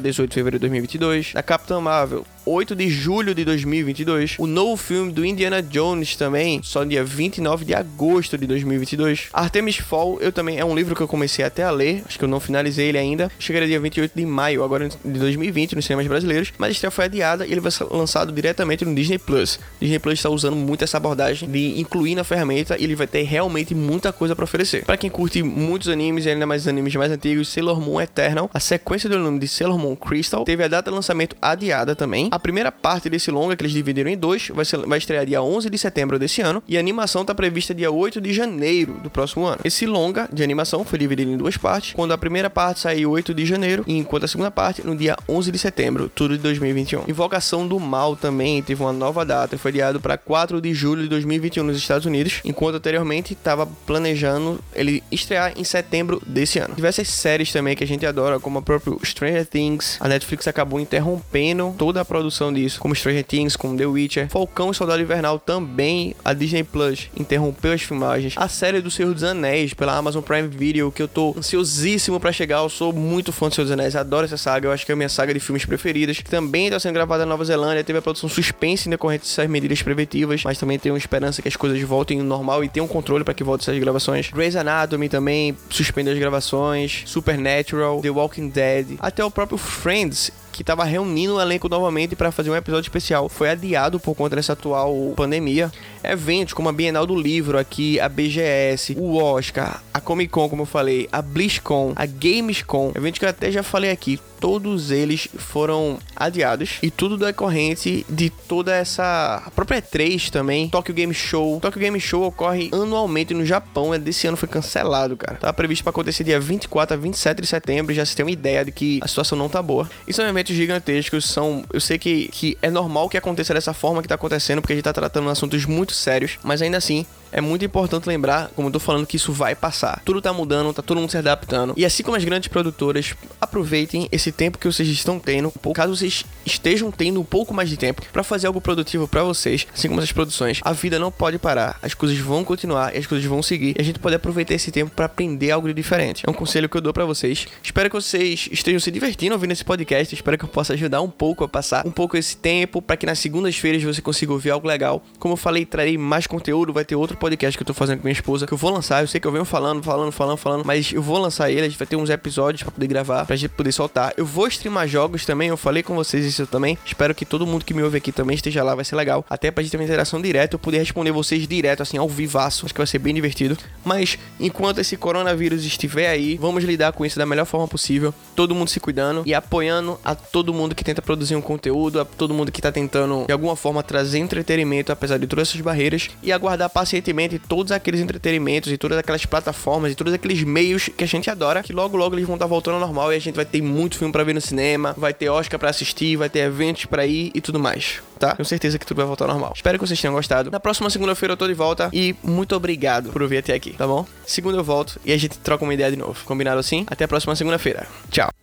18 0.00 0.30
de 0.30 0.34
fevereiro 0.34 0.58
de 0.58 0.68
2022. 0.68 1.32
Da 1.34 1.42
Capitã 1.42 1.80
Marvel 1.80 2.24
8 2.44 2.74
de 2.74 2.88
julho 2.88 3.34
de 3.34 3.44
2022. 3.44 4.36
O 4.38 4.46
novo 4.46 4.76
filme 4.76 5.12
do 5.12 5.24
Indiana 5.24 5.62
Jones 5.62 6.16
também, 6.16 6.60
só 6.62 6.84
dia 6.84 7.04
29 7.04 7.64
de 7.64 7.74
agosto 7.74 8.38
de 8.38 8.46
2022. 8.46 9.28
Artemis 9.32 9.76
Fall, 9.76 10.18
eu 10.20 10.32
também 10.32 10.58
é 10.58 10.64
um 10.64 10.74
livro 10.74 10.96
que 10.96 11.02
eu 11.02 11.08
comecei 11.08 11.44
até 11.44 11.62
a 11.62 11.70
ler, 11.70 12.02
acho 12.06 12.18
que 12.18 12.24
eu 12.24 12.28
não 12.28 12.40
finalizei 12.40 12.88
ele 12.88 12.98
ainda. 12.98 13.30
Chegaria 13.38 13.68
dia 13.68 13.80
28 13.80 14.12
de 14.14 14.24
maio, 14.24 14.64
agora 14.64 14.88
de 14.88 15.18
2020, 15.18 15.76
nos 15.76 15.84
cinemas 15.84 16.06
brasileiros, 16.06 16.52
mas 16.56 16.68
a 16.68 16.72
estreia 16.72 16.90
foi 16.90 17.04
adiada 17.04 17.46
e 17.46 17.52
ele 17.52 17.60
vai 17.60 17.70
ser 17.70 17.84
lançado 17.84 18.32
diretamente 18.32 18.84
no 18.84 18.94
Disney 18.94 19.18
Plus. 19.18 19.60
Disney 19.80 19.98
Plus 19.98 20.14
está 20.14 20.30
usando 20.30 20.56
muito 20.56 20.82
essa 20.82 20.96
abordagem 20.96 21.48
de 21.48 21.78
incluir 21.78 22.14
na 22.14 22.24
ferramenta 22.24 22.76
e 22.78 22.84
ele 22.84 22.94
vai 22.94 23.06
ter 23.06 23.22
realmente 23.22 23.74
muita 23.74 24.12
coisa 24.12 24.34
para 24.34 24.44
oferecer. 24.44 24.84
Para 24.84 24.96
quem 24.96 25.10
curte 25.10 25.42
muitos 25.42 25.88
animes 25.88 26.24
e 26.24 26.30
ainda 26.30 26.46
mais 26.46 26.66
animes 26.66 26.94
mais 26.94 27.12
antigos, 27.12 27.48
Sailor 27.48 27.80
Moon 27.80 28.00
Eternal, 28.00 28.50
a 28.52 28.60
sequência 28.60 29.08
do 29.08 29.18
nome 29.18 29.38
de 29.38 29.48
Sailor 29.48 29.78
Moon 29.78 29.94
Crystal 29.94 30.44
teve 30.44 30.64
a 30.64 30.68
data 30.68 30.90
de 30.90 30.94
lançamento 30.94 31.36
adiada 31.40 31.94
também. 31.94 32.29
A 32.30 32.38
primeira 32.38 32.72
parte 32.72 33.08
desse 33.08 33.30
longa, 33.30 33.56
que 33.56 33.62
eles 33.62 33.72
dividiram 33.72 34.10
em 34.10 34.16
dois, 34.16 34.48
vai, 34.48 34.64
ser, 34.64 34.78
vai 34.78 34.98
estrear 34.98 35.24
dia 35.26 35.42
11 35.42 35.68
de 35.68 35.78
setembro 35.78 36.18
desse 36.18 36.40
ano 36.40 36.62
e 36.66 36.76
a 36.76 36.80
animação 36.80 37.22
está 37.22 37.34
prevista 37.34 37.74
dia 37.74 37.90
8 37.90 38.20
de 38.20 38.32
janeiro 38.32 38.94
do 39.02 39.10
próximo 39.10 39.46
ano. 39.46 39.60
Esse 39.64 39.86
longa 39.86 40.28
de 40.32 40.42
animação 40.42 40.84
foi 40.84 40.98
dividido 40.98 41.30
em 41.30 41.36
duas 41.36 41.56
partes, 41.56 41.92
quando 41.94 42.12
a 42.12 42.18
primeira 42.18 42.50
parte 42.50 42.80
saiu 42.80 43.10
8 43.10 43.34
de 43.34 43.44
janeiro, 43.44 43.84
enquanto 43.86 44.24
a 44.24 44.28
segunda 44.28 44.50
parte 44.50 44.86
no 44.86 44.96
dia 44.96 45.16
11 45.28 45.50
de 45.50 45.58
setembro, 45.58 46.10
tudo 46.14 46.36
de 46.36 46.42
2021. 46.42 47.04
Invocação 47.08 47.66
do 47.66 47.78
Mal 47.78 48.16
também 48.16 48.62
teve 48.62 48.82
uma 48.82 48.92
nova 48.92 49.24
data 49.24 49.58
foi 49.60 49.70
adiado 49.70 50.00
para 50.00 50.16
4 50.16 50.60
de 50.60 50.72
julho 50.72 51.02
de 51.02 51.08
2021 51.08 51.62
nos 51.62 51.76
Estados 51.76 52.06
Unidos, 52.06 52.40
enquanto 52.44 52.76
anteriormente 52.76 53.34
estava 53.34 53.66
planejando 53.66 54.58
ele 54.74 55.02
estrear 55.12 55.52
em 55.56 55.64
setembro 55.64 56.20
desse 56.26 56.58
ano. 56.58 56.74
Diversas 56.74 57.08
séries 57.08 57.52
também 57.52 57.76
que 57.76 57.84
a 57.84 57.86
gente 57.86 58.06
adora, 58.06 58.40
como 58.40 58.58
a 58.58 58.62
própria 58.62 58.96
Stranger 59.04 59.46
Things, 59.46 59.98
a 60.00 60.08
Netflix 60.08 60.48
acabou 60.48 60.80
interrompendo 60.80 61.74
toda 61.76 62.00
a 62.00 62.04
produção 62.04 62.19
disso, 62.28 62.80
como 62.80 62.94
Stranger 62.94 63.24
Things, 63.24 63.56
como 63.56 63.76
The 63.76 63.86
Witcher, 63.86 64.28
Falcão 64.28 64.70
e 64.70 64.74
Soldado 64.74 65.02
Invernal 65.02 65.38
também, 65.38 66.14
a 66.24 66.32
Disney 66.32 66.64
Plus 66.64 67.08
interrompeu 67.16 67.72
as 67.72 67.82
filmagens, 67.82 68.34
a 68.36 68.48
série 68.48 68.80
do 68.80 68.90
Senhor 68.90 69.12
dos 69.12 69.24
Anéis 69.24 69.72
pela 69.74 69.96
Amazon 69.96 70.22
Prime 70.22 70.48
Video, 70.48 70.92
que 70.92 71.02
eu 71.02 71.08
tô 71.08 71.34
ansiosíssimo 71.36 72.20
para 72.20 72.32
chegar, 72.32 72.58
eu 72.58 72.68
sou 72.68 72.92
muito 72.92 73.32
fã 73.32 73.48
do 73.48 73.54
Senhor 73.54 73.64
dos 73.64 73.72
Anéis, 73.72 73.96
adoro 73.96 74.24
essa 74.24 74.36
saga, 74.36 74.68
eu 74.68 74.72
acho 74.72 74.84
que 74.84 74.92
é 74.92 74.94
a 74.94 74.96
minha 74.96 75.08
saga 75.08 75.32
de 75.32 75.40
filmes 75.40 75.64
preferidas, 75.64 76.18
que 76.18 76.30
também 76.30 76.66
está 76.66 76.78
sendo 76.80 76.94
gravada 76.94 77.24
na 77.24 77.30
Nova 77.30 77.44
Zelândia, 77.44 77.84
teve 77.84 77.98
a 77.98 78.02
produção 78.02 78.28
suspensa 78.28 78.88
em 78.88 78.90
decorrente 78.90 79.24
dessas 79.24 79.48
medidas 79.48 79.82
preventivas, 79.82 80.42
mas 80.44 80.58
também 80.58 80.78
tenho 80.78 80.96
esperança 80.96 81.42
que 81.42 81.48
as 81.48 81.56
coisas 81.56 81.80
voltem 81.82 82.20
ao 82.20 82.26
normal 82.26 82.64
e 82.64 82.68
tenham 82.68 82.84
um 82.84 82.88
controle 82.88 83.24
para 83.24 83.34
que 83.34 83.44
volte 83.44 83.62
essas 83.62 83.78
gravações. 83.78 84.30
Grey's 84.30 84.56
Anatomy 84.56 85.08
também 85.08 85.56
suspendeu 85.68 86.12
as 86.12 86.18
gravações, 86.18 87.02
Supernatural, 87.06 88.00
The 88.00 88.10
Walking 88.10 88.48
Dead, 88.48 88.96
até 88.98 89.24
o 89.24 89.30
próprio 89.30 89.58
Friends 89.58 90.30
que 90.60 90.62
estava 90.62 90.84
reunindo 90.84 91.36
o 91.36 91.40
elenco 91.40 91.70
novamente 91.70 92.14
para 92.14 92.30
fazer 92.30 92.50
um 92.50 92.54
episódio 92.54 92.86
especial. 92.86 93.30
Foi 93.30 93.48
adiado 93.48 93.98
por 93.98 94.14
conta 94.14 94.36
dessa 94.36 94.52
atual 94.52 95.14
pandemia. 95.16 95.72
Eventos 96.04 96.52
como 96.52 96.68
a 96.68 96.72
Bienal 96.72 97.06
do 97.06 97.16
Livro 97.16 97.58
aqui, 97.58 97.98
a 97.98 98.10
BGS, 98.10 98.94
o 98.98 99.16
Oscar, 99.16 99.82
a 99.92 100.00
Comic 100.02 100.30
Con, 100.30 100.50
como 100.50 100.62
eu 100.62 100.66
falei, 100.66 101.08
a 101.10 101.22
BlizzCon, 101.22 101.94
a 101.96 102.04
Gamescom, 102.04 102.92
eventos 102.94 103.18
que 103.18 103.24
eu 103.24 103.30
até 103.30 103.50
já 103.50 103.62
falei 103.62 103.90
aqui, 103.90 104.20
todos 104.40 104.90
eles 104.90 105.28
foram 105.36 105.98
adiados 106.16 106.78
e 106.82 106.90
tudo 106.90 107.18
decorrente 107.18 108.06
de 108.08 108.30
toda 108.30 108.74
essa 108.74 109.42
a 109.46 109.50
própria 109.50 109.82
E3 109.82 110.30
também, 110.30 110.68
Tokyo 110.68 110.94
Game 110.94 111.12
Show. 111.12 111.60
Tokyo 111.60 111.80
Game 111.80 112.00
Show 112.00 112.24
ocorre 112.24 112.70
anualmente 112.72 113.34
no 113.34 113.44
Japão, 113.44 113.92
é 113.92 113.98
desse 113.98 114.26
ano 114.26 114.36
foi 114.36 114.48
cancelado, 114.48 115.16
cara. 115.16 115.36
Tava 115.36 115.52
previsto 115.52 115.84
para 115.84 115.90
acontecer 115.90 116.24
dia 116.24 116.40
24 116.40 116.94
a 116.94 116.98
27 116.98 117.42
de 117.42 117.46
setembro, 117.46 117.94
já 117.94 118.04
se 118.04 118.16
tem 118.16 118.24
uma 118.24 118.32
ideia 118.32 118.64
de 118.64 118.72
que 118.72 118.98
a 119.02 119.08
situação 119.08 119.36
não 119.36 119.48
tá 119.48 119.62
boa. 119.62 119.88
E 120.08 120.12
são 120.12 120.26
eventos 120.26 120.49
gigantescos, 120.54 121.24
são, 121.24 121.64
eu 121.72 121.80
sei 121.80 121.98
que, 121.98 122.28
que 122.28 122.58
é 122.62 122.70
normal 122.70 123.08
que 123.08 123.16
aconteça 123.16 123.54
dessa 123.54 123.72
forma 123.72 124.02
que 124.02 124.08
tá 124.08 124.14
acontecendo, 124.14 124.60
porque 124.60 124.72
a 124.72 124.76
gente 124.76 124.84
tá 124.84 124.92
tratando 124.92 125.28
assuntos 125.28 125.64
muito 125.66 125.92
sérios, 125.92 126.38
mas 126.42 126.62
ainda 126.62 126.78
assim 126.78 127.06
é 127.32 127.40
muito 127.40 127.64
importante 127.64 128.08
lembrar, 128.08 128.50
como 128.54 128.68
eu 128.68 128.72
tô 128.72 128.78
falando, 128.78 129.06
que 129.06 129.16
isso 129.16 129.32
vai 129.32 129.54
passar. 129.54 130.02
Tudo 130.04 130.20
tá 130.20 130.32
mudando, 130.32 130.72
tá 130.72 130.82
todo 130.82 131.00
mundo 131.00 131.10
se 131.10 131.18
adaptando. 131.18 131.74
E 131.76 131.84
assim 131.84 132.02
como 132.02 132.16
as 132.16 132.24
grandes 132.24 132.48
produtoras, 132.48 133.14
aproveitem 133.40 134.08
esse 134.12 134.32
tempo 134.32 134.58
que 134.58 134.66
vocês 134.66 134.88
estão 134.88 135.18
tendo, 135.18 135.52
caso 135.74 135.96
vocês 135.96 136.24
estejam 136.44 136.90
tendo 136.90 137.20
um 137.20 137.24
pouco 137.24 137.54
mais 137.54 137.68
de 137.68 137.76
tempo 137.76 138.02
para 138.12 138.22
fazer 138.22 138.46
algo 138.46 138.60
produtivo 138.60 139.06
para 139.08 139.22
vocês, 139.22 139.66
assim 139.72 139.88
como 139.88 140.00
essas 140.00 140.12
produções. 140.12 140.60
A 140.62 140.72
vida 140.72 140.98
não 140.98 141.10
pode 141.10 141.38
parar, 141.38 141.78
as 141.82 141.94
coisas 141.94 142.18
vão 142.18 142.44
continuar 142.44 142.90
as 142.98 143.06
coisas 143.06 143.26
vão 143.26 143.42
seguir. 143.42 143.74
E 143.76 143.80
a 143.80 143.84
gente 143.84 143.98
pode 143.98 144.14
aproveitar 144.14 144.54
esse 144.54 144.70
tempo 144.70 144.90
para 144.94 145.06
aprender 145.06 145.50
algo 145.50 145.72
diferente. 145.72 146.24
É 146.26 146.30
um 146.30 146.34
conselho 146.34 146.68
que 146.68 146.76
eu 146.76 146.80
dou 146.80 146.92
para 146.92 147.04
vocês. 147.04 147.46
Espero 147.62 147.88
que 147.88 147.94
vocês 147.94 148.48
estejam 148.50 148.80
se 148.80 148.90
divertindo 148.90 149.34
ouvindo 149.34 149.52
esse 149.52 149.64
podcast. 149.64 150.14
Espero 150.14 150.38
que 150.38 150.44
eu 150.44 150.48
possa 150.48 150.74
ajudar 150.74 151.00
um 151.00 151.10
pouco 151.10 151.44
a 151.44 151.48
passar 151.48 151.86
um 151.86 151.90
pouco 151.90 152.16
esse 152.16 152.36
tempo 152.36 152.80
para 152.80 152.96
que 152.96 153.06
nas 153.06 153.18
segundas-feiras 153.18 153.82
você 153.82 154.00
consiga 154.00 154.32
ouvir 154.32 154.50
algo 154.50 154.66
legal. 154.66 155.02
Como 155.18 155.32
eu 155.34 155.36
falei, 155.36 155.64
trarei 155.64 155.96
mais 155.96 156.26
conteúdo, 156.26 156.72
vai 156.72 156.84
ter 156.84 156.94
outro 156.94 157.16
podcast 157.20 157.56
que 157.56 157.62
eu 157.62 157.66
tô 157.66 157.74
fazendo 157.74 157.98
com 157.98 158.04
minha 158.04 158.12
esposa, 158.12 158.46
que 158.46 158.52
eu 158.52 158.58
vou 158.58 158.70
lançar. 158.70 159.02
Eu 159.02 159.06
sei 159.06 159.20
que 159.20 159.26
eu 159.26 159.32
venho 159.32 159.44
falando, 159.44 159.82
falando, 159.82 160.10
falando, 160.10 160.36
falando, 160.38 160.64
mas 160.64 160.92
eu 160.92 161.02
vou 161.02 161.18
lançar 161.18 161.50
ele. 161.50 161.60
A 161.60 161.68
gente 161.68 161.78
vai 161.78 161.86
ter 161.86 161.96
uns 161.96 162.08
episódios 162.08 162.62
para 162.62 162.72
poder 162.72 162.86
gravar, 162.86 163.26
pra 163.26 163.36
gente 163.36 163.50
poder 163.50 163.70
soltar. 163.72 164.14
Eu 164.16 164.24
vou 164.24 164.46
streamar 164.48 164.88
jogos 164.88 165.26
também, 165.26 165.50
eu 165.50 165.56
falei 165.56 165.82
com 165.82 165.94
vocês 165.94 166.24
isso 166.24 166.46
também. 166.46 166.78
Espero 166.84 167.14
que 167.14 167.26
todo 167.26 167.46
mundo 167.46 167.64
que 167.64 167.74
me 167.74 167.82
ouve 167.82 167.98
aqui 167.98 168.10
também 168.10 168.34
esteja 168.34 168.64
lá, 168.64 168.74
vai 168.74 168.84
ser 168.84 168.96
legal. 168.96 169.24
Até 169.28 169.50
pra 169.50 169.62
gente 169.62 169.70
ter 169.70 169.76
uma 169.76 169.84
interação 169.84 170.20
direta, 170.20 170.54
eu 170.54 170.58
poder 170.58 170.78
responder 170.78 171.12
vocês 171.12 171.46
direto, 171.46 171.82
assim, 171.82 171.98
ao 171.98 172.08
vivaço. 172.08 172.64
Acho 172.64 172.74
que 172.74 172.80
vai 172.80 172.86
ser 172.86 172.98
bem 172.98 173.14
divertido. 173.14 173.56
Mas 173.84 174.18
enquanto 174.38 174.78
esse 174.78 174.96
coronavírus 174.96 175.64
estiver 175.64 176.08
aí, 176.08 176.38
vamos 176.38 176.64
lidar 176.64 176.92
com 176.92 177.04
isso 177.04 177.18
da 177.18 177.26
melhor 177.26 177.44
forma 177.44 177.68
possível. 177.68 178.14
Todo 178.34 178.54
mundo 178.54 178.68
se 178.68 178.80
cuidando 178.80 179.22
e 179.26 179.34
apoiando 179.34 180.00
a 180.02 180.14
todo 180.14 180.54
mundo 180.54 180.74
que 180.74 180.82
tenta 180.82 181.02
produzir 181.02 181.36
um 181.36 181.42
conteúdo, 181.42 182.00
a 182.00 182.04
todo 182.04 182.32
mundo 182.32 182.50
que 182.50 182.62
tá 182.62 182.72
tentando 182.72 183.26
de 183.26 183.32
alguma 183.32 183.56
forma 183.56 183.82
trazer 183.82 184.18
entretenimento, 184.18 184.90
apesar 184.90 185.18
de 185.18 185.26
todas 185.26 185.48
essas 185.48 185.60
barreiras, 185.60 186.08
e 186.22 186.32
aguardar 186.32 186.70
pacientemente 186.70 187.09
todos 187.46 187.72
aqueles 187.72 188.00
entretenimentos 188.00 188.72
e 188.72 188.78
todas 188.78 188.98
aquelas 188.98 189.24
plataformas 189.26 189.92
e 189.92 189.94
todos 189.94 190.12
aqueles 190.12 190.42
meios 190.42 190.88
que 190.88 191.04
a 191.04 191.06
gente 191.06 191.30
adora, 191.30 191.62
que 191.62 191.72
logo 191.72 191.96
logo 191.96 192.14
eles 192.14 192.26
vão 192.26 192.36
estar 192.36 192.46
voltando 192.46 192.74
ao 192.74 192.80
normal 192.80 193.12
e 193.12 193.16
a 193.16 193.18
gente 193.18 193.34
vai 193.34 193.44
ter 193.44 193.62
muito 193.62 193.96
filme 193.96 194.12
para 194.12 194.24
ver 194.24 194.34
no 194.34 194.40
cinema, 194.40 194.94
vai 194.96 195.12
ter 195.12 195.28
Oscar 195.28 195.58
para 195.58 195.70
assistir, 195.70 196.16
vai 196.16 196.28
ter 196.28 196.40
eventos 196.40 196.84
para 196.86 197.06
ir 197.06 197.30
e 197.34 197.40
tudo 197.40 197.58
mais, 197.58 198.00
tá? 198.18 198.34
Tenho 198.34 198.46
certeza 198.46 198.78
que 198.78 198.86
tudo 198.86 198.98
vai 198.98 199.06
voltar 199.06 199.24
ao 199.24 199.32
normal. 199.32 199.52
Espero 199.54 199.78
que 199.78 199.86
vocês 199.86 200.00
tenham 200.00 200.14
gostado. 200.14 200.50
Na 200.50 200.60
próxima 200.60 200.90
segunda-feira 200.90 201.32
eu 201.32 201.36
tô 201.36 201.46
de 201.46 201.54
volta 201.54 201.90
e 201.92 202.14
muito 202.22 202.54
obrigado 202.54 203.10
por 203.10 203.22
ouvir 203.22 203.38
até 203.38 203.54
aqui, 203.54 203.72
tá 203.72 203.86
bom? 203.86 204.06
Segunda 204.26 204.58
eu 204.58 204.64
volto 204.64 205.00
e 205.04 205.12
a 205.12 205.16
gente 205.16 205.38
troca 205.38 205.64
uma 205.64 205.74
ideia 205.74 205.90
de 205.90 205.96
novo. 205.96 206.24
Combinado 206.24 206.58
assim? 206.58 206.84
Até 206.86 207.04
a 207.04 207.08
próxima 207.08 207.34
segunda-feira. 207.36 207.86
Tchau. 208.10 208.39